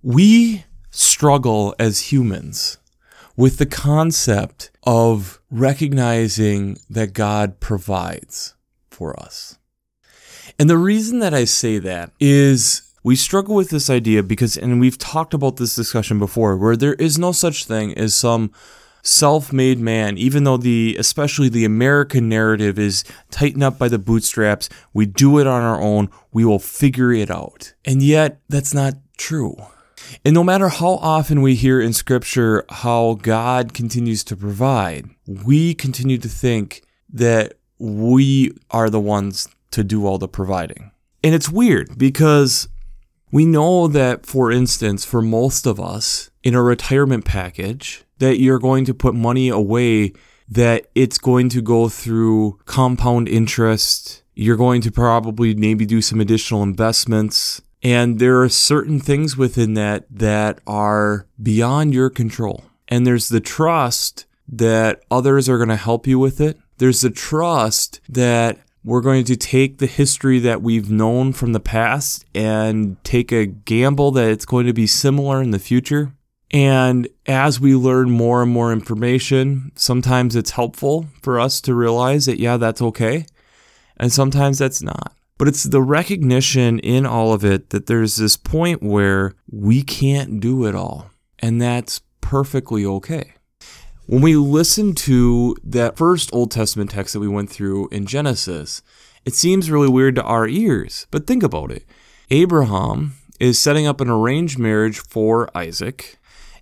We 0.00 0.64
struggle 0.90 1.74
as 1.80 2.12
humans 2.12 2.78
with 3.36 3.58
the 3.58 3.66
concept 3.66 4.70
of 4.84 5.40
recognizing 5.50 6.78
that 6.88 7.12
God 7.12 7.58
provides 7.58 8.54
for 8.88 9.18
us. 9.18 9.58
And 10.58 10.68
the 10.68 10.78
reason 10.78 11.20
that 11.20 11.34
I 11.34 11.44
say 11.44 11.78
that 11.78 12.10
is 12.18 12.82
we 13.04 13.14
struggle 13.14 13.54
with 13.54 13.70
this 13.70 13.88
idea 13.88 14.22
because, 14.22 14.56
and 14.56 14.80
we've 14.80 14.98
talked 14.98 15.32
about 15.32 15.56
this 15.56 15.76
discussion 15.76 16.18
before, 16.18 16.56
where 16.56 16.76
there 16.76 16.94
is 16.94 17.18
no 17.18 17.32
such 17.32 17.64
thing 17.64 17.96
as 17.96 18.14
some 18.14 18.50
self-made 19.02 19.78
man 19.78 20.18
even 20.18 20.44
though 20.44 20.56
the 20.56 20.96
especially 20.98 21.48
the 21.48 21.64
american 21.64 22.28
narrative 22.28 22.78
is 22.78 23.04
tightened 23.30 23.62
up 23.62 23.78
by 23.78 23.88
the 23.88 23.98
bootstraps. 23.98 24.68
We 24.92 25.06
do 25.06 25.38
it 25.38 25.46
on 25.46 25.62
our 25.62 25.80
own. 25.80 26.10
We 26.32 26.44
will 26.44 26.58
figure 26.58 27.12
it 27.12 27.30
out. 27.30 27.72
And 27.84 28.02
yet 28.02 28.40
that's 28.48 28.74
not 28.74 28.94
true. 29.16 29.56
And 30.24 30.34
no 30.34 30.44
matter 30.44 30.68
how 30.68 30.94
often 31.00 31.42
we 31.42 31.54
hear 31.54 31.80
in 31.80 31.92
scripture 31.92 32.64
how 32.68 33.14
god 33.22 33.72
continues 33.72 34.24
to 34.24 34.36
provide 34.36 35.08
we 35.26 35.74
continue 35.74 36.18
to 36.18 36.28
think 36.28 36.82
that 37.10 37.54
we 37.78 38.52
are 38.70 38.90
the 38.90 39.00
ones 39.00 39.48
to 39.70 39.84
do 39.84 40.06
all 40.06 40.18
the 40.18 40.28
providing. 40.28 40.90
And 41.22 41.34
it's 41.34 41.48
weird 41.48 41.98
because 41.98 42.68
we 43.30 43.44
know 43.44 43.88
that, 43.88 44.24
for 44.24 44.50
instance, 44.50 45.04
for 45.04 45.20
most 45.20 45.66
of 45.66 45.78
us 45.80 46.30
in 46.42 46.54
a 46.54 46.62
retirement 46.62 47.24
package, 47.24 48.04
that 48.18 48.38
you're 48.38 48.58
going 48.58 48.84
to 48.86 48.94
put 48.94 49.14
money 49.14 49.48
away, 49.48 50.12
that 50.48 50.86
it's 50.94 51.18
going 51.18 51.48
to 51.50 51.60
go 51.60 51.88
through 51.88 52.58
compound 52.64 53.28
interest. 53.28 54.22
You're 54.34 54.56
going 54.56 54.80
to 54.82 54.90
probably 54.90 55.54
maybe 55.54 55.84
do 55.84 56.00
some 56.00 56.20
additional 56.20 56.62
investments. 56.62 57.60
And 57.82 58.18
there 58.18 58.42
are 58.42 58.48
certain 58.48 58.98
things 58.98 59.36
within 59.36 59.74
that 59.74 60.06
that 60.10 60.60
are 60.66 61.26
beyond 61.40 61.94
your 61.94 62.10
control. 62.10 62.64
And 62.88 63.06
there's 63.06 63.28
the 63.28 63.40
trust 63.40 64.26
that 64.48 65.02
others 65.10 65.48
are 65.48 65.58
going 65.58 65.68
to 65.68 65.76
help 65.76 66.06
you 66.06 66.18
with 66.18 66.40
it. 66.40 66.58
There's 66.78 67.02
the 67.02 67.10
trust 67.10 68.00
that 68.08 68.58
we're 68.88 69.02
going 69.02 69.24
to 69.24 69.36
take 69.36 69.78
the 69.78 69.86
history 69.86 70.38
that 70.38 70.62
we've 70.62 70.90
known 70.90 71.34
from 71.34 71.52
the 71.52 71.60
past 71.60 72.24
and 72.34 72.96
take 73.04 73.30
a 73.30 73.44
gamble 73.44 74.10
that 74.12 74.30
it's 74.30 74.46
going 74.46 74.66
to 74.66 74.72
be 74.72 74.86
similar 74.86 75.42
in 75.42 75.50
the 75.50 75.58
future. 75.58 76.14
And 76.50 77.06
as 77.26 77.60
we 77.60 77.74
learn 77.74 78.10
more 78.10 78.42
and 78.42 78.50
more 78.50 78.72
information, 78.72 79.72
sometimes 79.74 80.34
it's 80.34 80.52
helpful 80.52 81.06
for 81.20 81.38
us 81.38 81.60
to 81.60 81.74
realize 81.74 82.24
that, 82.24 82.38
yeah, 82.38 82.56
that's 82.56 82.80
okay. 82.80 83.26
And 83.98 84.10
sometimes 84.10 84.58
that's 84.58 84.82
not. 84.82 85.12
But 85.36 85.48
it's 85.48 85.64
the 85.64 85.82
recognition 85.82 86.78
in 86.78 87.04
all 87.04 87.34
of 87.34 87.44
it 87.44 87.68
that 87.68 87.88
there's 87.88 88.16
this 88.16 88.38
point 88.38 88.82
where 88.82 89.34
we 89.50 89.82
can't 89.82 90.40
do 90.40 90.64
it 90.64 90.74
all. 90.74 91.10
And 91.40 91.60
that's 91.60 92.00
perfectly 92.22 92.86
okay. 92.86 93.34
When 94.08 94.22
we 94.22 94.36
listen 94.36 94.94
to 94.94 95.54
that 95.62 95.98
first 95.98 96.30
Old 96.32 96.50
Testament 96.50 96.92
text 96.92 97.12
that 97.12 97.20
we 97.20 97.28
went 97.28 97.50
through 97.50 97.88
in 97.88 98.06
Genesis, 98.06 98.80
it 99.26 99.34
seems 99.34 99.70
really 99.70 99.90
weird 99.90 100.14
to 100.14 100.22
our 100.22 100.48
ears. 100.48 101.06
But 101.10 101.26
think 101.26 101.42
about 101.42 101.70
it 101.70 101.84
Abraham 102.30 103.16
is 103.38 103.58
setting 103.58 103.86
up 103.86 104.00
an 104.00 104.08
arranged 104.08 104.58
marriage 104.58 104.98
for 104.98 105.54
Isaac 105.54 106.18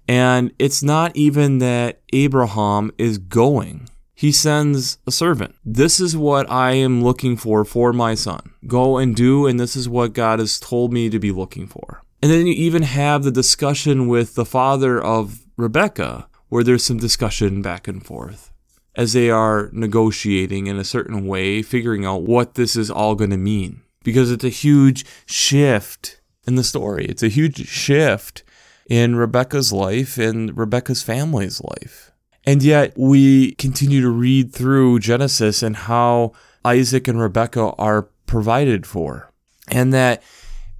and 0.09 0.53
it's 0.59 0.83
not 0.83 1.15
even 1.15 1.59
that 1.59 2.00
Abraham 2.12 2.91
is 2.99 3.19
going. 3.19 3.91
He 4.12 4.33
sends 4.33 4.99
a 5.07 5.12
servant. 5.12 5.55
This 5.65 6.00
is 6.00 6.17
what 6.17 6.50
I 6.50 6.73
am 6.73 7.05
looking 7.05 7.37
for 7.37 7.65
for 7.65 7.93
my 7.93 8.17
son. 8.17 8.55
Go 8.67 8.99
and 8.99 9.15
do, 9.15 9.47
and 9.47 9.61
this 9.61 9.76
is 9.76 9.88
what 9.88 10.15
God 10.15 10.41
has 10.41 10.59
told 10.59 10.93
me 10.93 11.09
to 11.11 11.21
be 11.21 11.31
looking 11.31 11.69
for. 11.69 12.03
And 12.21 12.33
then 12.33 12.49
you 12.49 12.55
even 12.55 12.83
have 12.83 13.23
the 13.23 13.31
discussion 13.31 14.09
with 14.09 14.35
the 14.35 14.45
father 14.45 15.00
of 15.00 15.47
Rebecca, 15.57 16.26
where 16.49 16.65
there's 16.65 16.85
some 16.85 16.99
discussion 16.99 17.62
back 17.62 17.88
and 17.88 18.05
forth 18.05 18.53
as 18.95 19.12
they 19.12 19.31
are 19.31 19.69
negotiating 19.73 20.67
in 20.67 20.79
a 20.79 20.85
certain 20.85 21.26
way, 21.26 21.62
figuring 21.62 22.05
out 22.05 22.23
what 22.23 22.55
this 22.55 22.76
is 22.76 22.91
all 22.91 23.15
going 23.15 23.31
to 23.31 23.37
mean. 23.37 23.83
Because 24.03 24.31
it's 24.31 24.45
a 24.45 24.49
huge 24.49 25.05
shift 25.26 26.21
in 26.47 26.55
the 26.55 26.65
story. 26.65 27.07
It's 27.07 27.23
a 27.23 27.29
huge 27.29 27.67
shift 27.67 28.43
in 28.88 29.17
Rebecca's 29.17 29.73
life 29.73 30.17
and 30.17 30.57
Rebecca's 30.57 31.03
family's 31.03 31.61
life. 31.61 32.12
And 32.45 32.62
yet 32.62 32.95
we 32.97 33.53
continue 33.57 34.00
to 34.00 34.09
read 34.09 34.53
through 34.53 35.00
Genesis 35.00 35.62
and 35.62 35.76
how 35.76 36.33
Isaac 36.65 37.09
and 37.09 37.21
Rebecca 37.21 37.73
are 37.76 38.09
provided 38.26 38.87
for. 38.87 39.33
And 39.69 39.93
that 39.93 40.23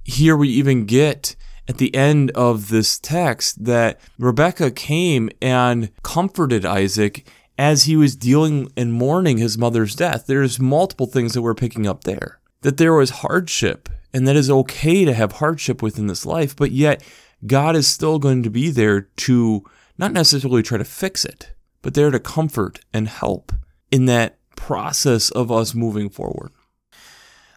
here 0.03 0.37
we 0.37 0.47
even 0.49 0.85
get 0.85 1.35
at 1.67 1.77
the 1.77 1.93
end 1.93 2.31
of 2.31 2.69
this 2.69 2.97
text 2.99 3.65
that 3.65 3.99
Rebecca 4.17 4.71
came 4.71 5.29
and 5.41 5.91
comforted 6.03 6.65
Isaac 6.65 7.27
as 7.57 7.83
he 7.83 7.95
was 7.95 8.15
dealing 8.15 8.71
and 8.77 8.93
mourning 8.93 9.37
his 9.37 9.57
mother's 9.57 9.95
death. 9.95 10.27
There's 10.27 10.59
multiple 10.59 11.07
things 11.07 11.33
that 11.33 11.41
we're 11.41 11.55
picking 11.55 11.87
up 11.87 12.03
there. 12.03 12.39
That 12.61 12.77
there 12.77 12.93
was 12.93 13.09
hardship 13.09 13.89
and 14.13 14.27
that 14.27 14.35
is 14.35 14.49
okay 14.49 15.05
to 15.05 15.13
have 15.13 15.33
hardship 15.33 15.81
within 15.81 16.07
this 16.07 16.25
life, 16.25 16.55
but 16.55 16.71
yet 16.71 17.03
God 17.45 17.75
is 17.75 17.87
still 17.87 18.19
going 18.19 18.43
to 18.43 18.49
be 18.49 18.69
there 18.69 19.01
to 19.01 19.63
not 19.97 20.13
necessarily 20.13 20.63
try 20.63 20.77
to 20.77 20.85
fix 20.85 21.25
it, 21.25 21.53
but 21.81 21.93
there 21.93 22.11
to 22.11 22.19
comfort 22.19 22.79
and 22.93 23.07
help 23.07 23.51
in 23.91 24.05
that 24.05 24.37
process 24.55 25.29
of 25.31 25.51
us 25.51 25.75
moving 25.75 26.09
forward. 26.09 26.51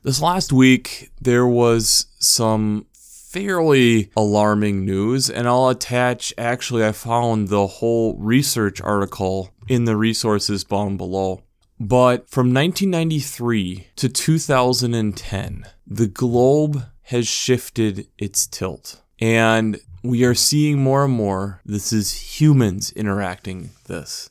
This 0.03 0.21
last 0.21 0.53
week, 0.53 1.11
there 1.21 1.47
was 1.47 2.07
some 2.19 2.87
fairly 3.31 4.11
alarming 4.17 4.85
news, 4.85 5.31
and 5.31 5.47
I'll 5.47 5.69
attach 5.69 6.35
actually, 6.37 6.85
I 6.85 6.93
found 6.93 7.49
the 7.49 7.67
whole 7.67 8.17
research 8.17 8.81
article 8.81 9.55
in 9.69 9.85
the 9.85 9.97
resources 9.97 10.65
down 10.65 10.97
below. 10.97 11.43
But 11.79 12.29
from 12.29 12.53
1993 12.53 13.87
to 13.97 14.09
2010, 14.09 15.65
the 15.87 16.07
globe 16.09 16.87
has 17.03 17.29
shifted 17.29 18.09
its 18.19 18.47
tilt. 18.47 19.01
And 19.21 19.81
we 20.03 20.25
are 20.25 20.35
seeing 20.35 20.83
more 20.83 21.05
and 21.05 21.15
more 21.15 21.61
this 21.65 21.93
is 21.93 22.41
humans 22.41 22.93
interacting 22.93 23.71
this. 23.87 24.31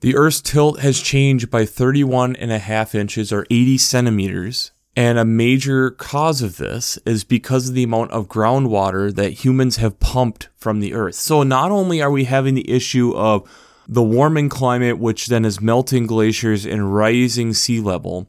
The 0.00 0.14
Earth's 0.14 0.40
tilt 0.40 0.80
has 0.80 1.00
changed 1.00 1.50
by 1.50 1.64
31 1.64 2.36
and 2.36 2.52
a 2.52 2.58
half 2.58 2.94
inches 2.94 3.32
or 3.32 3.46
80 3.50 3.78
centimeters. 3.78 4.70
And 4.96 5.18
a 5.18 5.26
major 5.26 5.90
cause 5.90 6.40
of 6.40 6.56
this 6.56 6.98
is 7.04 7.22
because 7.22 7.68
of 7.68 7.74
the 7.74 7.82
amount 7.82 8.12
of 8.12 8.28
groundwater 8.28 9.14
that 9.14 9.44
humans 9.44 9.76
have 9.76 10.00
pumped 10.00 10.48
from 10.56 10.80
the 10.80 10.94
Earth. 10.94 11.16
So 11.16 11.42
not 11.42 11.70
only 11.70 12.00
are 12.00 12.10
we 12.10 12.24
having 12.24 12.54
the 12.54 12.70
issue 12.70 13.14
of 13.14 13.46
the 13.86 14.02
warming 14.02 14.48
climate, 14.48 14.98
which 14.98 15.26
then 15.26 15.44
is 15.44 15.60
melting 15.60 16.06
glaciers 16.06 16.64
and 16.64 16.94
rising 16.94 17.52
sea 17.52 17.78
level, 17.78 18.26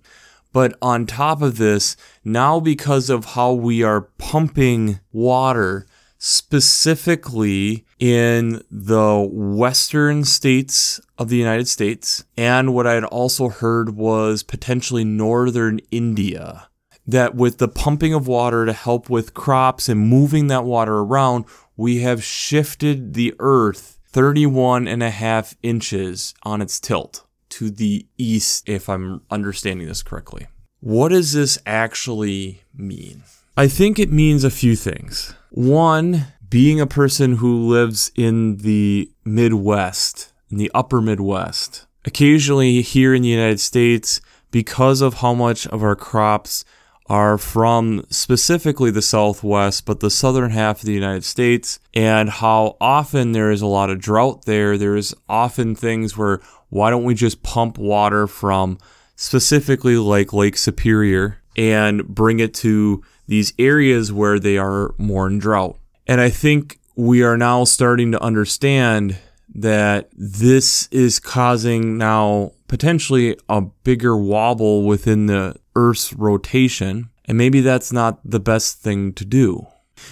but 0.51 0.77
on 0.82 1.06
top 1.06 1.41
of 1.41 1.58
this, 1.58 1.95
now 2.25 2.60
because 2.60 3.10
of 3.10 3.25
how 3.25 3.53
we 3.53 3.82
are 3.82 4.01
pumping 4.01 4.99
water 5.13 5.88
specifically 6.17 7.86
in 7.99 8.62
the 8.71 9.27
western 9.32 10.23
states 10.23 10.99
of 11.17 11.30
the 11.30 11.38
United 11.38 11.67
States. 11.67 12.23
And 12.38 12.73
what 12.73 12.88
I 12.88 12.93
had 12.93 13.03
also 13.06 13.49
heard 13.49 13.95
was 13.95 14.43
potentially 14.43 15.03
northern 15.03 15.80
India. 15.91 16.69
That 17.06 17.36
with 17.36 17.58
the 17.58 17.69
pumping 17.69 18.13
of 18.13 18.27
water 18.27 18.65
to 18.65 18.73
help 18.73 19.10
with 19.10 19.34
crops 19.34 19.88
and 19.88 20.10
moving 20.10 20.47
that 20.47 20.65
water 20.65 20.97
around, 20.97 21.45
we 21.77 21.99
have 21.99 22.23
shifted 22.23 23.13
the 23.13 23.34
earth 23.39 23.97
31 24.10 24.88
and 24.88 25.03
a 25.03 25.10
half 25.10 25.56
inches 25.62 26.34
on 26.43 26.62
its 26.62 26.80
tilt 26.80 27.25
to 27.49 27.69
the 27.69 28.06
east, 28.17 28.67
if 28.67 28.89
I'm 28.89 29.21
understanding 29.30 29.88
this 29.88 30.03
correctly. 30.03 30.47
What 30.80 31.10
does 31.10 31.34
this 31.34 31.58
actually 31.65 32.63
mean? 32.75 33.23
I 33.59 33.67
think 33.67 33.97
it 33.97 34.11
means 34.11 34.43
a 34.43 34.51
few 34.51 34.75
things. 34.75 35.33
One, 35.49 36.27
being 36.47 36.79
a 36.79 36.85
person 36.85 37.37
who 37.37 37.67
lives 37.67 38.11
in 38.15 38.57
the 38.57 39.09
Midwest, 39.25 40.31
in 40.51 40.59
the 40.59 40.69
upper 40.75 41.01
Midwest, 41.01 41.87
occasionally 42.05 42.83
here 42.83 43.15
in 43.15 43.23
the 43.23 43.29
United 43.29 43.59
States, 43.59 44.21
because 44.51 45.01
of 45.01 45.15
how 45.15 45.33
much 45.33 45.65
of 45.69 45.81
our 45.81 45.95
crops 45.95 46.65
are 47.07 47.39
from 47.39 48.05
specifically 48.11 48.91
the 48.91 49.01
Southwest, 49.01 49.87
but 49.87 50.01
the 50.01 50.11
southern 50.11 50.51
half 50.51 50.81
of 50.81 50.85
the 50.85 50.93
United 50.93 51.23
States, 51.23 51.79
and 51.95 52.29
how 52.29 52.77
often 52.79 53.31
there 53.31 53.49
is 53.49 53.63
a 53.63 53.65
lot 53.65 53.89
of 53.89 53.99
drought 53.99 54.45
there. 54.45 54.77
There's 54.77 55.15
often 55.27 55.73
things 55.73 56.15
where 56.15 56.41
why 56.69 56.91
don't 56.91 57.05
we 57.05 57.15
just 57.15 57.41
pump 57.41 57.79
water 57.79 58.27
from 58.27 58.77
specifically 59.15 59.97
like 59.97 60.31
Lake 60.31 60.57
Superior 60.57 61.39
and 61.57 62.07
bring 62.07 62.39
it 62.39 62.53
to 62.53 63.03
these 63.27 63.53
areas 63.59 64.11
where 64.11 64.39
they 64.39 64.57
are 64.57 64.93
more 64.97 65.27
in 65.27 65.39
drought. 65.39 65.77
And 66.07 66.21
I 66.21 66.29
think 66.29 66.79
we 66.95 67.23
are 67.23 67.37
now 67.37 67.63
starting 67.63 68.11
to 68.13 68.21
understand 68.21 69.17
that 69.53 70.09
this 70.13 70.87
is 70.91 71.19
causing 71.19 71.97
now 71.97 72.51
potentially 72.67 73.37
a 73.49 73.61
bigger 73.61 74.17
wobble 74.17 74.83
within 74.85 75.27
the 75.27 75.55
Earth's 75.75 76.13
rotation. 76.13 77.09
And 77.25 77.37
maybe 77.37 77.61
that's 77.61 77.91
not 77.91 78.19
the 78.23 78.39
best 78.39 78.79
thing 78.79 79.13
to 79.13 79.25
do. 79.25 79.67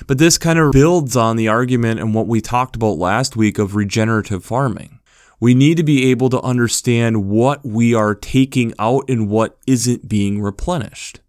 But 0.08 0.18
this 0.18 0.38
kind 0.38 0.60
of 0.60 0.72
builds 0.72 1.16
on 1.16 1.36
the 1.36 1.48
argument 1.48 2.00
and 2.00 2.14
what 2.14 2.28
we 2.28 2.42
talked 2.42 2.76
about 2.76 2.98
last 2.98 3.36
week 3.36 3.60
of 3.60 3.76
regenerative 3.76 4.44
farming. 4.44 5.00
We 5.40 5.54
need 5.54 5.78
to 5.78 5.84
be 5.84 6.10
able 6.12 6.30
to 6.30 6.42
understand 6.42 7.30
what 7.30 7.66
we 7.66 7.94
are 7.94 8.16
taking 8.16 8.74
out 8.80 9.10
and 9.10 9.30
what 9.30 9.58
isn't 9.68 10.08
being 10.08 10.42
replenished. 10.42 11.20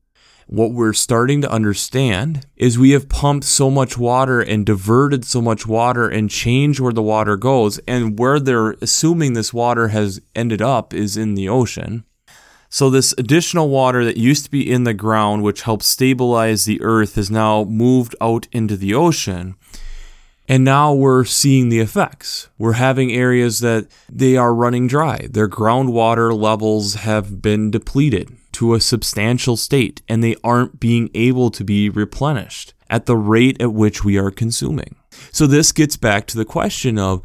What 0.48 0.70
we're 0.70 0.92
starting 0.92 1.42
to 1.42 1.50
understand 1.50 2.46
is 2.56 2.78
we 2.78 2.92
have 2.92 3.08
pumped 3.08 3.44
so 3.44 3.68
much 3.68 3.98
water 3.98 4.40
and 4.40 4.64
diverted 4.64 5.24
so 5.24 5.42
much 5.42 5.66
water 5.66 6.08
and 6.08 6.30
changed 6.30 6.78
where 6.78 6.92
the 6.92 7.02
water 7.02 7.36
goes. 7.36 7.80
And 7.88 8.16
where 8.16 8.38
they're 8.38 8.76
assuming 8.80 9.32
this 9.32 9.52
water 9.52 9.88
has 9.88 10.20
ended 10.36 10.62
up 10.62 10.94
is 10.94 11.16
in 11.16 11.34
the 11.34 11.48
ocean. 11.48 12.04
So, 12.68 12.90
this 12.90 13.12
additional 13.18 13.68
water 13.70 14.04
that 14.04 14.16
used 14.16 14.44
to 14.44 14.50
be 14.50 14.70
in 14.70 14.84
the 14.84 14.94
ground, 14.94 15.42
which 15.42 15.62
helps 15.62 15.86
stabilize 15.86 16.64
the 16.64 16.80
earth, 16.80 17.16
has 17.16 17.30
now 17.30 17.64
moved 17.64 18.14
out 18.20 18.46
into 18.52 18.76
the 18.76 18.94
ocean. 18.94 19.56
And 20.48 20.62
now 20.62 20.92
we're 20.92 21.24
seeing 21.24 21.70
the 21.70 21.80
effects. 21.80 22.50
We're 22.56 22.74
having 22.74 23.12
areas 23.12 23.58
that 23.60 23.88
they 24.08 24.36
are 24.36 24.54
running 24.54 24.86
dry. 24.86 25.26
Their 25.28 25.48
groundwater 25.48 26.36
levels 26.36 26.94
have 26.94 27.42
been 27.42 27.72
depleted 27.72 28.36
to 28.56 28.72
a 28.72 28.80
substantial 28.80 29.54
state 29.54 30.00
and 30.08 30.24
they 30.24 30.34
aren't 30.42 30.80
being 30.80 31.10
able 31.12 31.50
to 31.50 31.62
be 31.62 31.90
replenished 31.90 32.72
at 32.88 33.04
the 33.04 33.16
rate 33.16 33.60
at 33.60 33.74
which 33.74 34.02
we 34.02 34.16
are 34.16 34.30
consuming. 34.30 34.96
So 35.30 35.46
this 35.46 35.72
gets 35.72 35.98
back 35.98 36.26
to 36.28 36.38
the 36.38 36.46
question 36.46 36.98
of 36.98 37.20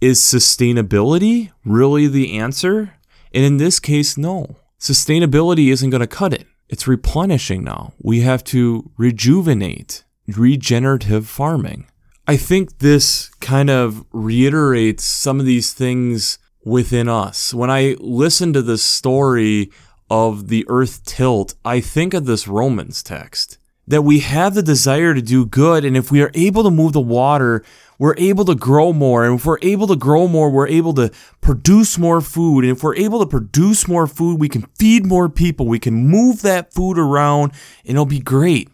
is 0.00 0.20
sustainability 0.20 1.50
really 1.64 2.06
the 2.06 2.38
answer? 2.38 2.94
And 3.34 3.44
in 3.44 3.56
this 3.56 3.80
case, 3.80 4.16
no. 4.16 4.54
Sustainability 4.78 5.72
isn't 5.72 5.90
going 5.90 6.00
to 6.00 6.06
cut 6.06 6.32
it. 6.32 6.46
It's 6.68 6.86
replenishing 6.86 7.64
now. 7.64 7.92
We 8.00 8.20
have 8.20 8.44
to 8.44 8.88
rejuvenate 8.96 10.04
regenerative 10.28 11.26
farming. 11.26 11.88
I 12.28 12.36
think 12.36 12.78
this 12.78 13.30
kind 13.40 13.68
of 13.68 14.04
reiterates 14.12 15.02
some 15.02 15.40
of 15.40 15.46
these 15.46 15.72
things 15.72 16.38
within 16.64 17.08
us. 17.08 17.52
When 17.52 17.70
I 17.70 17.96
listen 17.98 18.52
to 18.52 18.62
the 18.62 18.78
story 18.78 19.72
of 20.10 20.48
the 20.48 20.64
earth 20.68 21.04
tilt, 21.04 21.54
I 21.64 21.80
think 21.80 22.14
of 22.14 22.26
this 22.26 22.48
Romans 22.48 23.02
text 23.02 23.58
that 23.88 24.02
we 24.02 24.20
have 24.20 24.54
the 24.54 24.62
desire 24.62 25.14
to 25.14 25.22
do 25.22 25.46
good. 25.46 25.84
And 25.84 25.96
if 25.96 26.12
we 26.12 26.20
are 26.22 26.30
able 26.34 26.62
to 26.62 26.70
move 26.70 26.92
the 26.92 27.00
water, 27.00 27.64
we're 27.98 28.14
able 28.18 28.44
to 28.44 28.54
grow 28.54 28.92
more. 28.92 29.24
And 29.24 29.36
if 29.36 29.46
we're 29.46 29.58
able 29.62 29.86
to 29.86 29.96
grow 29.96 30.28
more, 30.28 30.50
we're 30.50 30.68
able 30.68 30.92
to 30.94 31.10
produce 31.40 31.98
more 31.98 32.20
food. 32.20 32.64
And 32.64 32.72
if 32.76 32.82
we're 32.82 32.96
able 32.96 33.20
to 33.20 33.26
produce 33.26 33.88
more 33.88 34.06
food, 34.06 34.38
we 34.38 34.48
can 34.48 34.68
feed 34.78 35.06
more 35.06 35.30
people. 35.30 35.66
We 35.66 35.78
can 35.78 35.94
move 35.94 36.42
that 36.42 36.72
food 36.72 36.98
around 36.98 37.52
and 37.84 37.92
it'll 37.92 38.04
be 38.04 38.20
great. 38.20 38.68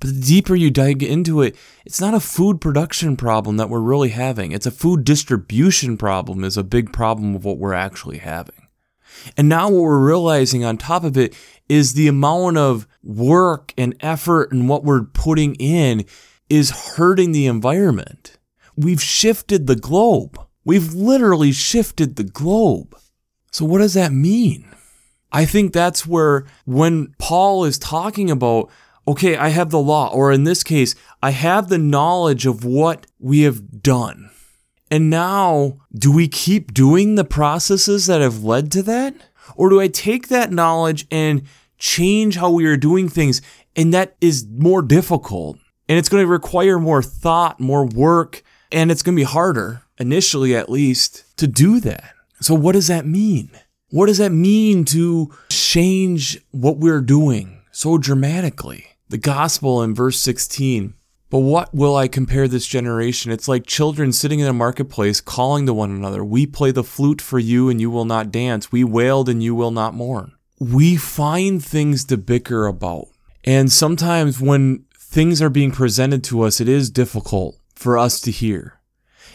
But 0.00 0.10
the 0.10 0.20
deeper 0.20 0.54
you 0.54 0.70
dig 0.70 1.02
into 1.02 1.40
it, 1.42 1.56
it's 1.86 2.00
not 2.00 2.12
a 2.12 2.20
food 2.20 2.60
production 2.60 3.16
problem 3.16 3.56
that 3.56 3.70
we're 3.70 3.80
really 3.80 4.10
having. 4.10 4.52
It's 4.52 4.66
a 4.66 4.70
food 4.70 5.04
distribution 5.04 5.96
problem 5.96 6.44
is 6.44 6.56
a 6.56 6.64
big 6.64 6.92
problem 6.92 7.34
of 7.34 7.44
what 7.44 7.58
we're 7.58 7.72
actually 7.72 8.18
having. 8.18 8.65
And 9.36 9.48
now 9.48 9.68
what 9.68 9.82
we're 9.82 10.06
realizing 10.06 10.64
on 10.64 10.76
top 10.76 11.04
of 11.04 11.16
it 11.16 11.34
is 11.68 11.92
the 11.92 12.08
amount 12.08 12.58
of 12.58 12.86
work 13.02 13.72
and 13.76 13.94
effort 14.00 14.52
and 14.52 14.68
what 14.68 14.84
we're 14.84 15.04
putting 15.04 15.54
in 15.56 16.04
is 16.48 16.94
hurting 16.96 17.32
the 17.32 17.46
environment. 17.46 18.38
We've 18.76 19.02
shifted 19.02 19.66
the 19.66 19.76
globe. 19.76 20.38
We've 20.64 20.92
literally 20.92 21.52
shifted 21.52 22.16
the 22.16 22.24
globe. 22.24 22.96
So 23.50 23.64
what 23.64 23.78
does 23.78 23.94
that 23.94 24.12
mean? 24.12 24.68
I 25.32 25.44
think 25.44 25.72
that's 25.72 26.06
where 26.06 26.44
when 26.64 27.14
Paul 27.18 27.64
is 27.64 27.78
talking 27.78 28.30
about 28.30 28.70
okay, 29.08 29.36
I 29.36 29.50
have 29.50 29.70
the 29.70 29.78
law, 29.78 30.08
or 30.12 30.32
in 30.32 30.44
this 30.44 30.64
case, 30.64 30.94
I 31.22 31.30
have 31.30 31.68
the 31.68 31.78
knowledge 31.78 32.44
of 32.44 32.64
what 32.64 33.06
we 33.18 33.42
have 33.42 33.82
done. 33.82 34.30
And 34.90 35.10
now, 35.10 35.78
do 35.94 36.12
we 36.12 36.28
keep 36.28 36.72
doing 36.72 37.14
the 37.14 37.24
processes 37.24 38.06
that 38.06 38.20
have 38.20 38.44
led 38.44 38.70
to 38.72 38.82
that? 38.84 39.14
Or 39.56 39.68
do 39.68 39.80
I 39.80 39.88
take 39.88 40.28
that 40.28 40.52
knowledge 40.52 41.06
and 41.10 41.42
change 41.78 42.36
how 42.36 42.50
we 42.50 42.66
are 42.66 42.76
doing 42.76 43.08
things? 43.08 43.42
And 43.74 43.92
that 43.92 44.16
is 44.20 44.46
more 44.48 44.82
difficult. 44.82 45.58
And 45.88 45.98
it's 45.98 46.08
going 46.08 46.24
to 46.24 46.30
require 46.30 46.78
more 46.78 47.02
thought, 47.02 47.60
more 47.60 47.86
work, 47.86 48.42
and 48.72 48.90
it's 48.90 49.02
going 49.02 49.16
to 49.16 49.20
be 49.20 49.24
harder, 49.24 49.82
initially 49.98 50.54
at 50.54 50.70
least, 50.70 51.36
to 51.38 51.46
do 51.46 51.80
that. 51.80 52.12
So, 52.40 52.54
what 52.54 52.72
does 52.72 52.88
that 52.88 53.06
mean? 53.06 53.50
What 53.90 54.06
does 54.06 54.18
that 54.18 54.32
mean 54.32 54.84
to 54.86 55.32
change 55.48 56.40
what 56.50 56.78
we're 56.78 57.00
doing 57.00 57.60
so 57.70 57.98
dramatically? 57.98 58.96
the 59.08 59.18
gospel 59.18 59.82
in 59.82 59.94
verse 59.94 60.18
16. 60.18 60.94
But 61.28 61.40
what 61.40 61.74
will 61.74 61.96
I 61.96 62.08
compare 62.08 62.46
this 62.46 62.66
generation? 62.66 63.32
It's 63.32 63.48
like 63.48 63.66
children 63.66 64.12
sitting 64.12 64.40
in 64.40 64.46
a 64.46 64.52
marketplace 64.52 65.20
calling 65.20 65.66
to 65.66 65.74
one 65.74 65.90
another. 65.90 66.24
We 66.24 66.46
play 66.46 66.70
the 66.70 66.84
flute 66.84 67.20
for 67.20 67.38
you 67.38 67.68
and 67.68 67.80
you 67.80 67.90
will 67.90 68.04
not 68.04 68.30
dance. 68.30 68.70
We 68.70 68.84
wailed 68.84 69.28
and 69.28 69.42
you 69.42 69.54
will 69.54 69.72
not 69.72 69.94
mourn. 69.94 70.32
We 70.60 70.96
find 70.96 71.64
things 71.64 72.04
to 72.06 72.16
bicker 72.16 72.66
about. 72.66 73.08
And 73.44 73.72
sometimes 73.72 74.40
when 74.40 74.84
things 74.96 75.42
are 75.42 75.50
being 75.50 75.72
presented 75.72 76.22
to 76.24 76.42
us, 76.42 76.60
it 76.60 76.68
is 76.68 76.90
difficult 76.90 77.58
for 77.74 77.98
us 77.98 78.20
to 78.22 78.30
hear. 78.30 78.80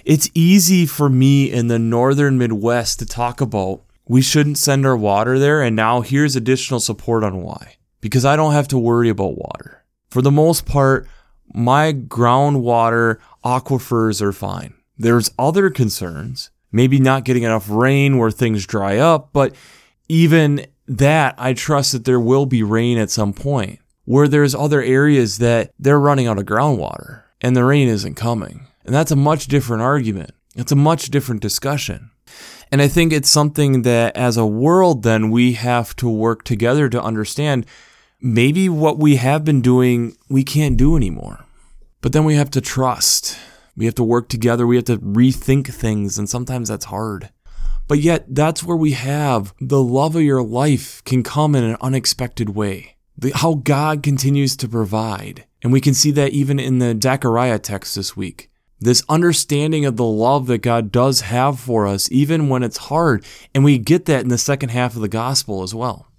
It's 0.06 0.32
easy 0.34 0.86
for 0.86 1.10
me 1.10 1.52
in 1.52 1.68
the 1.68 1.78
northern 1.78 2.38
Midwest 2.38 3.00
to 3.00 3.06
talk 3.06 3.42
about 3.42 3.84
we 4.08 4.22
shouldn't 4.22 4.58
send 4.58 4.86
our 4.86 4.98
water 4.98 5.40
there, 5.40 5.62
and 5.62 5.76
now 5.76 6.02
here's 6.02 6.36
additional 6.36 6.80
support 6.80 7.24
on 7.24 7.42
why 7.44 7.76
because 8.02 8.26
I 8.26 8.36
don't 8.36 8.54
have 8.54 8.68
to 8.70 8.78
worry 8.78 9.10
about 9.10 9.38
water. 9.38 9.86
For 10.10 10.22
the 10.22 10.32
most 10.32 10.66
part, 10.66 11.08
my 11.54 11.94
groundwater 11.94 13.18
aquifers 13.44 14.22
are 14.22 14.34
fine. 14.34 14.74
There's 14.98 15.32
other 15.40 15.70
concerns, 15.70 16.52
maybe 16.72 17.00
not 17.00 17.26
getting 17.26 17.44
enough 17.44 17.70
rain 17.70 18.18
where 18.18 18.32
things 18.32 18.66
dry 18.66 18.98
up, 18.98 19.30
but 19.34 19.56
even 20.08 20.66
that, 20.88 21.36
I 21.38 21.54
trust 21.54 21.94
that 21.94 22.06
there 22.06 22.20
will 22.20 22.46
be 22.46 22.64
rain 22.64 22.98
at 22.98 23.10
some 23.10 23.34
point. 23.34 23.80
Where 24.06 24.28
there's 24.28 24.56
other 24.56 24.82
areas 24.82 25.38
that 25.38 25.72
they're 25.80 26.00
running 26.00 26.28
out 26.28 26.40
of 26.40 26.46
groundwater 26.46 27.24
and 27.40 27.56
the 27.56 27.64
rain 27.64 27.88
isn't 27.88 28.16
coming. 28.16 28.68
And 28.84 28.94
that's 28.94 29.12
a 29.12 29.16
much 29.16 29.48
different 29.48 29.84
argument. 29.84 30.32
It's 30.56 30.72
a 30.72 30.76
much 30.76 31.10
different 31.12 31.42
discussion. 31.42 32.12
And 32.72 32.82
I 32.82 32.88
think 32.88 33.14
it's 33.14 33.30
something 33.30 33.84
that 33.84 34.16
as 34.18 34.38
a 34.38 34.46
world, 34.46 35.04
then 35.04 35.30
we 35.30 35.54
have 35.54 35.96
to 35.98 36.10
work 36.10 36.44
together 36.44 36.90
to 36.90 37.02
understand 37.02 37.66
maybe 38.22 38.70
what 38.70 38.98
we 38.98 39.16
have 39.18 39.44
been 39.44 39.62
doing, 39.62 40.16
we 40.30 40.44
can't 40.44 40.78
do 40.78 40.96
anymore. 40.96 41.46
But 42.02 42.14
then 42.14 42.24
we 42.24 42.36
have 42.36 42.52
to 42.52 42.62
trust. 42.62 43.38
We 43.76 43.86
have 43.86 43.96
to 43.96 44.04
work 44.04 44.30
together. 44.30 44.66
We 44.66 44.76
have 44.76 44.86
to 44.86 44.98
rethink 44.98 45.74
things. 45.74 46.18
And 46.18 46.30
sometimes 46.30 46.70
that's 46.70 46.86
hard. 46.86 47.30
But 47.88 48.00
yet, 48.00 48.26
that's 48.34 48.64
where 48.64 48.78
we 48.78 48.92
have 48.92 49.54
the 49.60 49.84
love 49.84 50.16
of 50.16 50.22
your 50.22 50.44
life 50.44 51.04
can 51.04 51.24
come 51.24 51.56
in 51.56 51.64
an 51.64 51.78
unexpected 51.82 52.52
way. 52.52 52.96
The, 53.18 53.32
how 53.32 53.56
God 53.56 54.02
continues 54.02 54.56
to 54.58 54.68
provide. 54.68 55.46
And 55.62 55.74
we 55.74 55.82
can 55.82 55.94
see 55.94 56.12
that 56.12 56.32
even 56.32 56.60
in 56.60 56.80
the 56.80 56.98
Zechariah 57.02 57.60
text 57.60 57.96
this 57.96 58.16
week. 58.16 58.50
This 58.80 59.04
understanding 59.10 59.86
of 59.86 59.98
the 59.98 60.06
love 60.06 60.48
that 60.48 60.60
God 60.60 60.92
does 60.92 61.22
have 61.22 61.60
for 61.60 61.86
us, 61.86 62.10
even 62.12 62.50
when 62.50 62.64
it's 62.64 62.78
hard. 62.78 63.24
And 63.54 63.64
we 63.64 63.78
get 63.78 64.06
that 64.06 64.24
in 64.24 64.30
the 64.30 64.40
second 64.40 64.70
half 64.70 64.96
of 64.96 65.02
the 65.02 65.08
gospel 65.08 65.62
as 65.62 65.76
well 65.76 66.11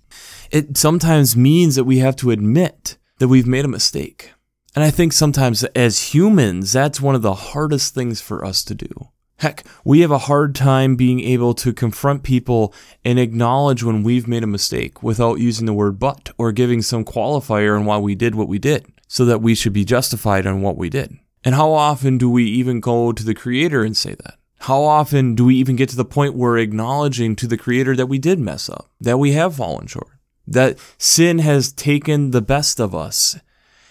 it 0.52 0.76
sometimes 0.76 1.34
means 1.34 1.74
that 1.76 1.84
we 1.84 1.98
have 1.98 2.14
to 2.16 2.30
admit 2.30 2.98
that 3.18 3.28
we've 3.28 3.46
made 3.46 3.64
a 3.64 3.68
mistake. 3.68 4.32
And 4.74 4.84
I 4.84 4.90
think 4.90 5.12
sometimes 5.12 5.64
as 5.64 6.14
humans, 6.14 6.72
that's 6.72 7.00
one 7.00 7.14
of 7.14 7.22
the 7.22 7.34
hardest 7.34 7.94
things 7.94 8.20
for 8.20 8.44
us 8.44 8.62
to 8.64 8.74
do. 8.74 8.88
Heck, 9.36 9.64
we 9.84 10.00
have 10.00 10.10
a 10.10 10.18
hard 10.18 10.54
time 10.54 10.94
being 10.94 11.20
able 11.20 11.52
to 11.54 11.72
confront 11.72 12.22
people 12.22 12.72
and 13.04 13.18
acknowledge 13.18 13.82
when 13.82 14.02
we've 14.02 14.28
made 14.28 14.44
a 14.44 14.46
mistake 14.46 15.02
without 15.02 15.40
using 15.40 15.66
the 15.66 15.72
word 15.72 15.98
but 15.98 16.30
or 16.38 16.52
giving 16.52 16.80
some 16.80 17.04
qualifier 17.04 17.76
on 17.76 17.84
why 17.84 17.98
we 17.98 18.14
did 18.14 18.34
what 18.34 18.46
we 18.46 18.58
did 18.58 18.86
so 19.08 19.24
that 19.24 19.42
we 19.42 19.54
should 19.54 19.72
be 19.72 19.84
justified 19.84 20.46
on 20.46 20.62
what 20.62 20.76
we 20.76 20.88
did. 20.88 21.18
And 21.44 21.54
how 21.54 21.72
often 21.72 22.18
do 22.18 22.30
we 22.30 22.44
even 22.44 22.78
go 22.78 23.10
to 23.10 23.24
the 23.24 23.34
Creator 23.34 23.82
and 23.82 23.96
say 23.96 24.14
that? 24.14 24.34
How 24.60 24.82
often 24.82 25.34
do 25.34 25.46
we 25.46 25.56
even 25.56 25.74
get 25.74 25.88
to 25.88 25.96
the 25.96 26.04
point 26.04 26.36
where 26.36 26.56
acknowledging 26.56 27.34
to 27.36 27.48
the 27.48 27.56
Creator 27.56 27.96
that 27.96 28.06
we 28.06 28.18
did 28.18 28.38
mess 28.38 28.68
up, 28.68 28.90
that 29.00 29.18
we 29.18 29.32
have 29.32 29.56
fallen 29.56 29.88
short? 29.88 30.08
That 30.52 30.78
sin 30.98 31.38
has 31.38 31.72
taken 31.72 32.30
the 32.30 32.42
best 32.42 32.80
of 32.80 32.94
us. 32.94 33.38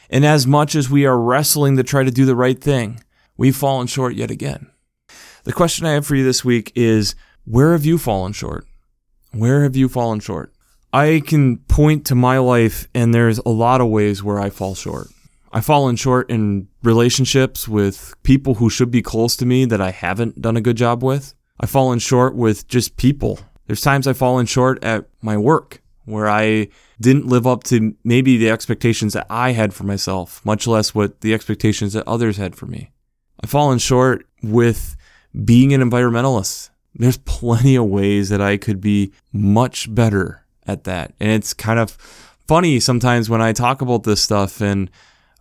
And 0.10 0.26
as 0.26 0.46
much 0.46 0.76
as 0.76 0.90
we 0.90 1.06
are 1.06 1.20
wrestling 1.20 1.78
to 1.78 1.84
try 1.84 2.04
to 2.04 2.12
do 2.12 2.26
the 2.26 2.36
right 2.36 2.60
thing, 2.60 3.04
we've 3.38 3.56
fallen 3.56 3.88
short 3.88 4.16
yet 4.16 4.32
again. 4.32 4.68
The 5.44 5.54
question 5.54 5.86
I 5.86 5.94
have 5.94 6.06
for 6.06 6.16
you 6.16 6.24
this 6.24 6.46
week 6.46 6.72
is 6.76 7.16
where 7.46 7.72
have 7.72 7.86
you 7.86 7.98
fallen 7.98 8.34
short? 8.34 8.66
Where 9.32 9.64
have 9.64 9.76
you 9.76 9.90
fallen 9.90 10.20
short? 10.20 10.54
I 10.94 11.22
can 11.26 11.58
point 11.58 12.06
to 12.08 12.16
my 12.16 12.38
life, 12.38 12.88
and 12.94 13.14
there's 13.14 13.40
a 13.40 13.50
lot 13.50 13.80
of 13.80 13.88
ways 13.88 14.22
where 14.22 14.40
I 14.40 14.50
fall 14.50 14.76
short. 14.76 15.08
I've 15.54 15.66
fallen 15.66 15.96
short 15.96 16.30
in 16.30 16.68
relationships 16.84 17.68
with 17.68 18.14
people 18.24 18.56
who 18.56 18.70
should 18.70 18.92
be 18.92 19.02
close 19.02 19.36
to 19.38 19.46
me 19.46 19.66
that 19.66 19.82
I 19.82 19.92
haven't 19.92 20.42
done 20.42 20.58
a 20.58 20.62
good 20.62 20.78
job 20.78 21.02
with. 21.02 21.34
I've 21.60 21.70
fallen 21.70 22.00
short 22.00 22.36
with 22.36 22.68
just 22.68 22.98
people. 22.98 23.40
There's 23.68 23.82
times 23.82 24.06
I've 24.06 24.18
fallen 24.18 24.46
short 24.46 24.84
at 24.84 25.06
my 25.22 25.38
work 25.38 25.82
where 26.12 26.30
I 26.30 26.68
didn't 27.00 27.26
live 27.26 27.48
up 27.48 27.64
to 27.66 27.96
maybe 28.04 28.38
the 28.38 28.50
expectations 28.50 29.14
that 29.14 29.26
I 29.30 29.54
had 29.54 29.74
for 29.74 29.84
myself, 29.84 30.46
much 30.46 30.68
less 30.68 30.94
what 30.94 31.22
the 31.22 31.34
expectations 31.34 31.94
that 31.94 32.08
others 32.08 32.38
had 32.38 32.56
for 32.56 32.68
me. 32.68 32.92
I've 33.44 33.50
fallen 33.50 33.80
short 33.80 34.26
with 34.44 34.96
being 35.44 35.74
an 35.74 35.82
environmentalist. 35.82 36.70
There's 36.94 37.18
plenty 37.18 37.76
of 37.76 37.86
ways 37.86 38.30
that 38.30 38.42
I 38.42 38.58
could 38.58 38.82
be 38.82 39.14
much 39.32 39.94
better 39.94 40.46
at 40.68 40.84
that. 40.84 41.14
And 41.20 41.32
it's 41.32 41.54
kind 41.54 41.80
of 41.80 41.92
funny 42.48 42.80
sometimes 42.80 43.30
when 43.30 43.42
I 43.42 43.54
talk 43.54 43.82
about 43.82 44.04
this 44.04 44.22
stuff 44.22 44.62
and 44.62 44.92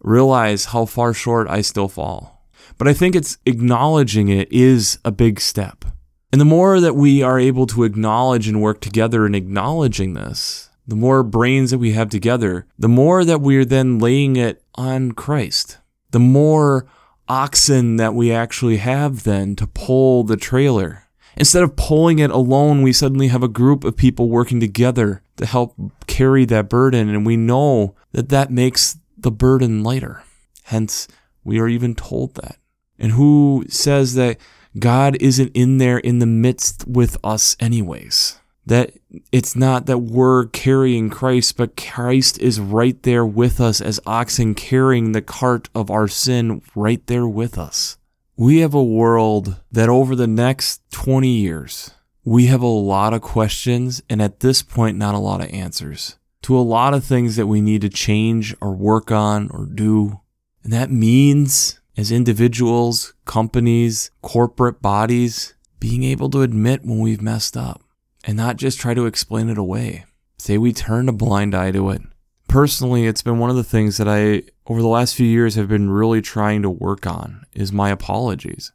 realize 0.00 0.66
how 0.66 0.86
far 0.86 1.12
short 1.12 1.48
I 1.48 1.60
still 1.60 1.88
fall. 1.88 2.46
But 2.78 2.88
I 2.88 2.94
think 2.94 3.14
it's 3.14 3.36
acknowledging 3.44 4.28
it 4.28 4.50
is 4.50 4.98
a 5.04 5.10
big 5.10 5.40
step. 5.40 5.84
And 6.32 6.40
the 6.40 6.46
more 6.46 6.80
that 6.80 6.94
we 6.94 7.22
are 7.22 7.38
able 7.40 7.66
to 7.68 7.84
acknowledge 7.84 8.46
and 8.46 8.62
work 8.62 8.80
together 8.80 9.26
in 9.26 9.34
acknowledging 9.34 10.14
this, 10.14 10.70
the 10.86 10.96
more 10.96 11.22
brains 11.22 11.70
that 11.70 11.78
we 11.78 11.92
have 11.92 12.08
together, 12.08 12.66
the 12.78 12.88
more 12.88 13.24
that 13.24 13.40
we're 13.40 13.64
then 13.64 13.98
laying 13.98 14.36
it 14.36 14.62
on 14.76 15.12
Christ, 15.12 15.78
the 16.10 16.20
more 16.20 16.86
oxen 17.28 17.96
that 17.96 18.14
we 18.14 18.32
actually 18.32 18.78
have 18.78 19.24
then 19.24 19.54
to 19.56 19.66
pull 19.66 20.24
the 20.24 20.36
trailer. 20.36 21.04
Instead 21.36 21.62
of 21.62 21.76
pulling 21.76 22.18
it 22.18 22.30
alone, 22.30 22.82
we 22.82 22.92
suddenly 22.92 23.28
have 23.28 23.42
a 23.42 23.48
group 23.48 23.84
of 23.84 23.96
people 23.96 24.28
working 24.28 24.60
together 24.60 25.22
to 25.36 25.46
help 25.46 25.76
carry 26.06 26.44
that 26.44 26.68
burden. 26.68 27.08
And 27.08 27.24
we 27.24 27.36
know 27.36 27.94
that 28.12 28.28
that 28.30 28.50
makes 28.50 28.98
the 29.16 29.30
burden 29.30 29.82
lighter. 29.82 30.22
Hence, 30.64 31.06
we 31.44 31.58
are 31.60 31.68
even 31.68 31.94
told 31.94 32.34
that. 32.34 32.56
And 32.98 33.12
who 33.12 33.64
says 33.68 34.14
that 34.14 34.38
God 34.78 35.16
isn't 35.20 35.50
in 35.54 35.78
there 35.78 35.98
in 35.98 36.18
the 36.18 36.26
midst 36.26 36.86
with 36.86 37.16
us, 37.24 37.56
anyways. 37.60 38.38
That 38.66 38.92
it's 39.32 39.56
not 39.56 39.86
that 39.86 39.98
we're 39.98 40.46
carrying 40.46 41.10
Christ, 41.10 41.56
but 41.56 41.76
Christ 41.76 42.38
is 42.38 42.60
right 42.60 43.02
there 43.02 43.26
with 43.26 43.60
us 43.60 43.80
as 43.80 43.98
oxen 44.06 44.54
carrying 44.54 45.12
the 45.12 45.22
cart 45.22 45.68
of 45.74 45.90
our 45.90 46.06
sin 46.06 46.62
right 46.74 47.04
there 47.06 47.26
with 47.26 47.58
us. 47.58 47.98
We 48.36 48.58
have 48.58 48.74
a 48.74 48.82
world 48.82 49.60
that 49.72 49.88
over 49.88 50.14
the 50.14 50.28
next 50.28 50.82
20 50.92 51.28
years 51.28 51.90
we 52.24 52.46
have 52.46 52.62
a 52.62 52.66
lot 52.66 53.12
of 53.12 53.22
questions 53.22 54.02
and 54.08 54.22
at 54.22 54.40
this 54.40 54.62
point, 54.62 54.96
not 54.96 55.14
a 55.14 55.18
lot 55.18 55.40
of 55.40 55.50
answers 55.50 56.16
to 56.42 56.58
a 56.58 56.60
lot 56.60 56.94
of 56.94 57.04
things 57.04 57.36
that 57.36 57.46
we 57.46 57.60
need 57.60 57.82
to 57.82 57.88
change 57.88 58.54
or 58.60 58.72
work 58.72 59.10
on 59.10 59.50
or 59.50 59.66
do. 59.66 60.20
And 60.62 60.72
that 60.72 60.90
means 60.90 61.79
as 62.00 62.10
individuals, 62.10 63.12
companies, 63.26 64.10
corporate 64.22 64.80
bodies, 64.80 65.52
being 65.78 66.02
able 66.02 66.30
to 66.30 66.40
admit 66.40 66.82
when 66.82 66.98
we've 66.98 67.20
messed 67.20 67.58
up 67.58 67.82
and 68.24 68.38
not 68.38 68.56
just 68.56 68.80
try 68.80 68.94
to 68.94 69.04
explain 69.04 69.50
it 69.50 69.58
away. 69.58 70.06
Say 70.38 70.56
we 70.56 70.72
turn 70.72 71.10
a 71.10 71.12
blind 71.12 71.54
eye 71.54 71.72
to 71.72 71.90
it. 71.90 72.00
Personally, 72.48 73.06
it's 73.06 73.20
been 73.20 73.38
one 73.38 73.50
of 73.50 73.56
the 73.56 73.62
things 73.62 73.98
that 73.98 74.08
I, 74.08 74.44
over 74.66 74.80
the 74.80 74.88
last 74.88 75.14
few 75.14 75.26
years, 75.26 75.56
have 75.56 75.68
been 75.68 75.90
really 75.90 76.22
trying 76.22 76.62
to 76.62 76.70
work 76.70 77.06
on 77.06 77.44
is 77.52 77.70
my 77.70 77.90
apologies. 77.90 78.72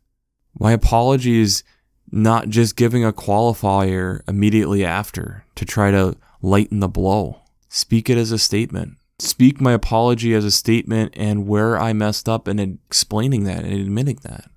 My 0.60 0.72
apologies, 0.74 1.64
not 2.12 2.50
just 2.50 2.76
giving 2.76 3.04
a 3.04 3.12
qualifier 3.12 4.22
immediately 4.28 4.86
after 4.86 5.46
to 5.56 5.66
try 5.66 5.90
to 5.90 6.16
lighten 6.44 6.80
the 6.80 6.88
blow. 6.88 7.42
Speak 7.70 8.08
it 8.08 8.20
as 8.20 8.32
a 8.32 8.38
statement. 8.38 8.98
Speak 9.20 9.62
my 9.62 9.72
apology 9.72 10.34
as 10.34 10.44
a 10.44 10.52
statement 10.52 11.14
and 11.16 11.48
where 11.48 11.78
I 11.80 11.94
messed 11.94 12.28
up 12.28 12.48
and 12.48 12.60
explaining 12.60 13.46
that 13.46 13.64
and 13.64 13.74
admitting 13.74 14.20
that. 14.24 14.50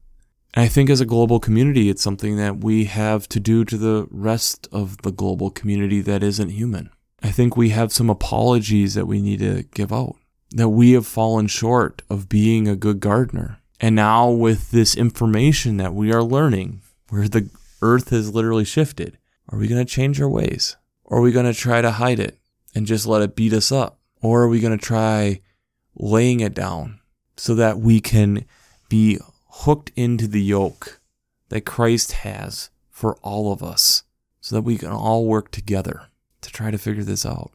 And 0.55 0.65
I 0.65 0.69
think 0.69 0.91
as 0.91 1.01
a 1.01 1.07
global 1.07 1.39
community, 1.39 1.89
it's 1.89 2.03
something 2.03 2.37
that 2.37 2.65
we 2.65 2.87
have 2.87 3.29
to 3.29 3.39
do 3.39 3.65
to 3.65 3.77
the 3.77 4.09
rest 4.11 4.67
of 4.73 5.03
the 5.03 5.13
global 5.13 5.51
community 5.51 6.01
that 6.01 6.25
isn't 6.25 6.51
human. 6.51 6.91
I 7.23 7.31
think 7.31 7.57
we 7.57 7.71
have 7.71 7.93
some 7.93 8.11
apologies 8.11 8.95
that 8.95 9.07
we 9.07 9.21
need 9.21 9.39
to 9.41 9.63
give 9.75 9.93
out, 9.93 10.17
that 10.53 10.71
we 10.71 10.93
have 10.93 11.07
fallen 11.07 11.47
short 11.47 12.03
of 12.11 12.29
being 12.29 12.67
a 12.67 12.77
good 12.77 12.99
gardener. 12.99 13.59
And 13.81 13.95
now, 13.95 14.29
with 14.29 14.73
this 14.73 14.97
information 14.97 15.77
that 15.77 15.95
we 15.95 16.13
are 16.13 16.23
learning, 16.23 16.83
where 17.11 17.29
the 17.29 17.49
earth 17.81 18.11
has 18.11 18.35
literally 18.35 18.65
shifted, 18.65 19.19
are 19.51 19.59
we 19.59 19.69
going 19.69 19.85
to 19.85 19.91
change 19.91 20.21
our 20.21 20.29
ways? 20.29 20.77
Or 21.05 21.19
are 21.19 21.23
we 21.23 21.33
going 21.33 21.47
to 21.47 21.55
try 21.55 21.81
to 21.81 21.93
hide 21.93 22.19
it 22.19 22.39
and 22.75 22.87
just 22.87 23.07
let 23.07 23.23
it 23.23 23.37
beat 23.37 23.53
us 23.53 23.71
up? 23.71 23.98
Or 24.21 24.43
are 24.43 24.49
we 24.49 24.61
going 24.61 24.77
to 24.77 24.85
try 24.85 25.41
laying 25.95 26.41
it 26.41 26.55
down 26.55 27.01
so 27.37 27.55
that 27.55 27.79
we 27.79 28.01
can 28.01 28.45
be 28.89 29.19
hooked 29.49 29.91
into 29.97 30.27
the 30.27 30.43
yoke 30.43 31.01
that 31.49 31.63
Christ 31.63 32.13
has 32.13 32.71
for 32.91 33.17
all 33.17 33.53
of 33.53 33.63
us 33.63 34.05
so 34.41 34.57
that 34.57 34.63
we 34.63 34.77
can 34.77 34.91
all 34.91 35.27
work 35.27 35.51
together 35.51 36.03
to 36.41 36.51
try 36.51 36.71
to 36.71 36.79
figure 36.79 37.05
this 37.05 37.27
out? 37.27 37.53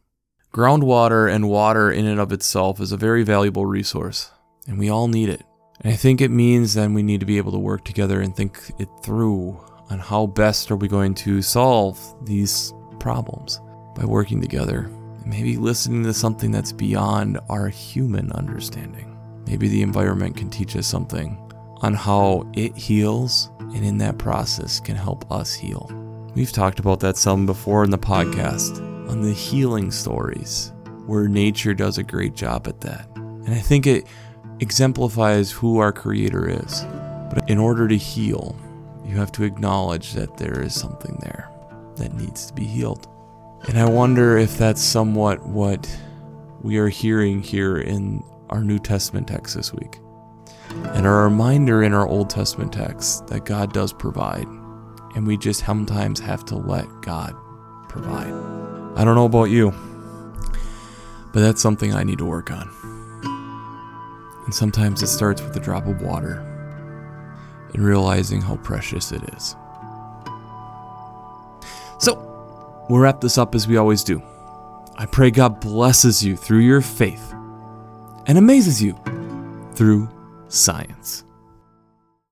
Groundwater 0.53 1.33
and 1.33 1.49
water 1.49 1.91
in 1.91 2.05
and 2.05 2.19
of 2.19 2.31
itself 2.31 2.79
is 2.79 2.91
a 2.91 2.97
very 2.97 3.23
valuable 3.23 3.65
resource, 3.65 4.29
and 4.67 4.77
we 4.77 4.89
all 4.89 5.07
need 5.07 5.29
it. 5.29 5.41
And 5.81 5.91
I 5.91 5.95
think 5.95 6.21
it 6.21 6.29
means 6.29 6.73
then 6.73 6.93
we 6.93 7.01
need 7.01 7.19
to 7.21 7.25
be 7.25 7.37
able 7.37 7.51
to 7.53 7.57
work 7.57 7.83
together 7.83 8.21
and 8.21 8.35
think 8.35 8.59
it 8.77 8.87
through 9.03 9.59
on 9.89 9.99
how 9.99 10.27
best 10.27 10.69
are 10.69 10.75
we 10.75 10.87
going 10.87 11.15
to 11.15 11.41
solve 11.41 11.99
these 12.25 12.71
problems 12.99 13.59
by 13.95 14.05
working 14.05 14.41
together 14.41 14.91
maybe 15.25 15.57
listening 15.57 16.03
to 16.03 16.13
something 16.13 16.51
that's 16.51 16.71
beyond 16.71 17.39
our 17.49 17.69
human 17.69 18.31
understanding. 18.33 19.17
Maybe 19.45 19.67
the 19.67 19.81
environment 19.81 20.37
can 20.37 20.49
teach 20.49 20.75
us 20.75 20.87
something 20.87 21.37
on 21.81 21.93
how 21.93 22.49
it 22.53 22.75
heals 22.75 23.51
and 23.59 23.83
in 23.85 23.97
that 23.97 24.17
process 24.17 24.79
can 24.79 24.95
help 24.95 25.29
us 25.31 25.53
heal. 25.53 25.89
We've 26.35 26.51
talked 26.51 26.79
about 26.79 26.99
that 27.01 27.17
some 27.17 27.45
before 27.45 27.83
in 27.83 27.91
the 27.91 27.97
podcast 27.97 28.77
on 29.09 29.21
the 29.21 29.33
healing 29.33 29.91
stories 29.91 30.71
where 31.05 31.27
nature 31.27 31.73
does 31.73 31.97
a 31.97 32.03
great 32.03 32.33
job 32.33 32.67
at 32.67 32.81
that. 32.81 33.07
And 33.15 33.53
I 33.53 33.59
think 33.59 33.85
it 33.85 34.07
exemplifies 34.59 35.51
who 35.51 35.79
our 35.79 35.91
Creator 35.91 36.49
is. 36.63 36.85
But 37.29 37.49
in 37.49 37.57
order 37.57 37.87
to 37.87 37.97
heal, 37.97 38.55
you 39.05 39.17
have 39.17 39.31
to 39.33 39.43
acknowledge 39.43 40.13
that 40.13 40.37
there 40.37 40.61
is 40.61 40.73
something 40.73 41.17
there 41.21 41.49
that 41.97 42.13
needs 42.13 42.45
to 42.47 42.53
be 42.53 42.63
healed. 42.63 43.07
And 43.67 43.79
I 43.79 43.85
wonder 43.89 44.37
if 44.37 44.57
that's 44.57 44.81
somewhat 44.81 45.45
what 45.45 45.89
we 46.61 46.77
are 46.77 46.89
hearing 46.89 47.41
here 47.41 47.77
in 47.77 48.23
our 48.49 48.63
New 48.63 48.77
Testament 48.77 49.27
text 49.27 49.55
this 49.55 49.73
week. 49.73 49.99
And 50.69 51.05
a 51.05 51.09
reminder 51.09 51.83
in 51.83 51.93
our 51.93 52.07
Old 52.07 52.29
Testament 52.29 52.73
text 52.73 53.27
that 53.27 53.45
God 53.45 53.73
does 53.73 53.93
provide, 53.93 54.47
and 55.15 55.25
we 55.25 55.37
just 55.37 55.65
sometimes 55.65 56.19
have 56.19 56.43
to 56.45 56.55
let 56.55 56.85
God 57.01 57.35
provide. 57.89 58.33
I 58.95 59.03
don't 59.05 59.15
know 59.15 59.25
about 59.25 59.45
you, 59.45 59.71
but 61.33 61.41
that's 61.41 61.61
something 61.61 61.93
I 61.93 62.03
need 62.03 62.17
to 62.19 62.25
work 62.25 62.51
on. 62.51 62.69
And 64.45 64.53
sometimes 64.53 65.01
it 65.01 65.07
starts 65.07 65.41
with 65.41 65.55
a 65.55 65.59
drop 65.59 65.87
of 65.87 66.01
water 66.01 66.49
and 67.73 67.83
realizing 67.83 68.41
how 68.41 68.57
precious 68.57 69.11
it 69.11 69.23
is. 69.35 69.55
So, 71.99 72.32
we'll 72.89 72.99
wrap 72.99 73.21
this 73.21 73.37
up 73.37 73.55
as 73.55 73.67
we 73.67 73.77
always 73.77 74.03
do. 74.03 74.21
I 74.97 75.05
pray 75.05 75.31
God 75.31 75.59
blesses 75.59 76.23
you 76.23 76.35
through 76.37 76.59
your 76.59 76.81
faith 76.81 77.33
and 78.27 78.37
amazes 78.37 78.81
you 78.81 78.99
through 79.73 80.09
science. 80.47 81.23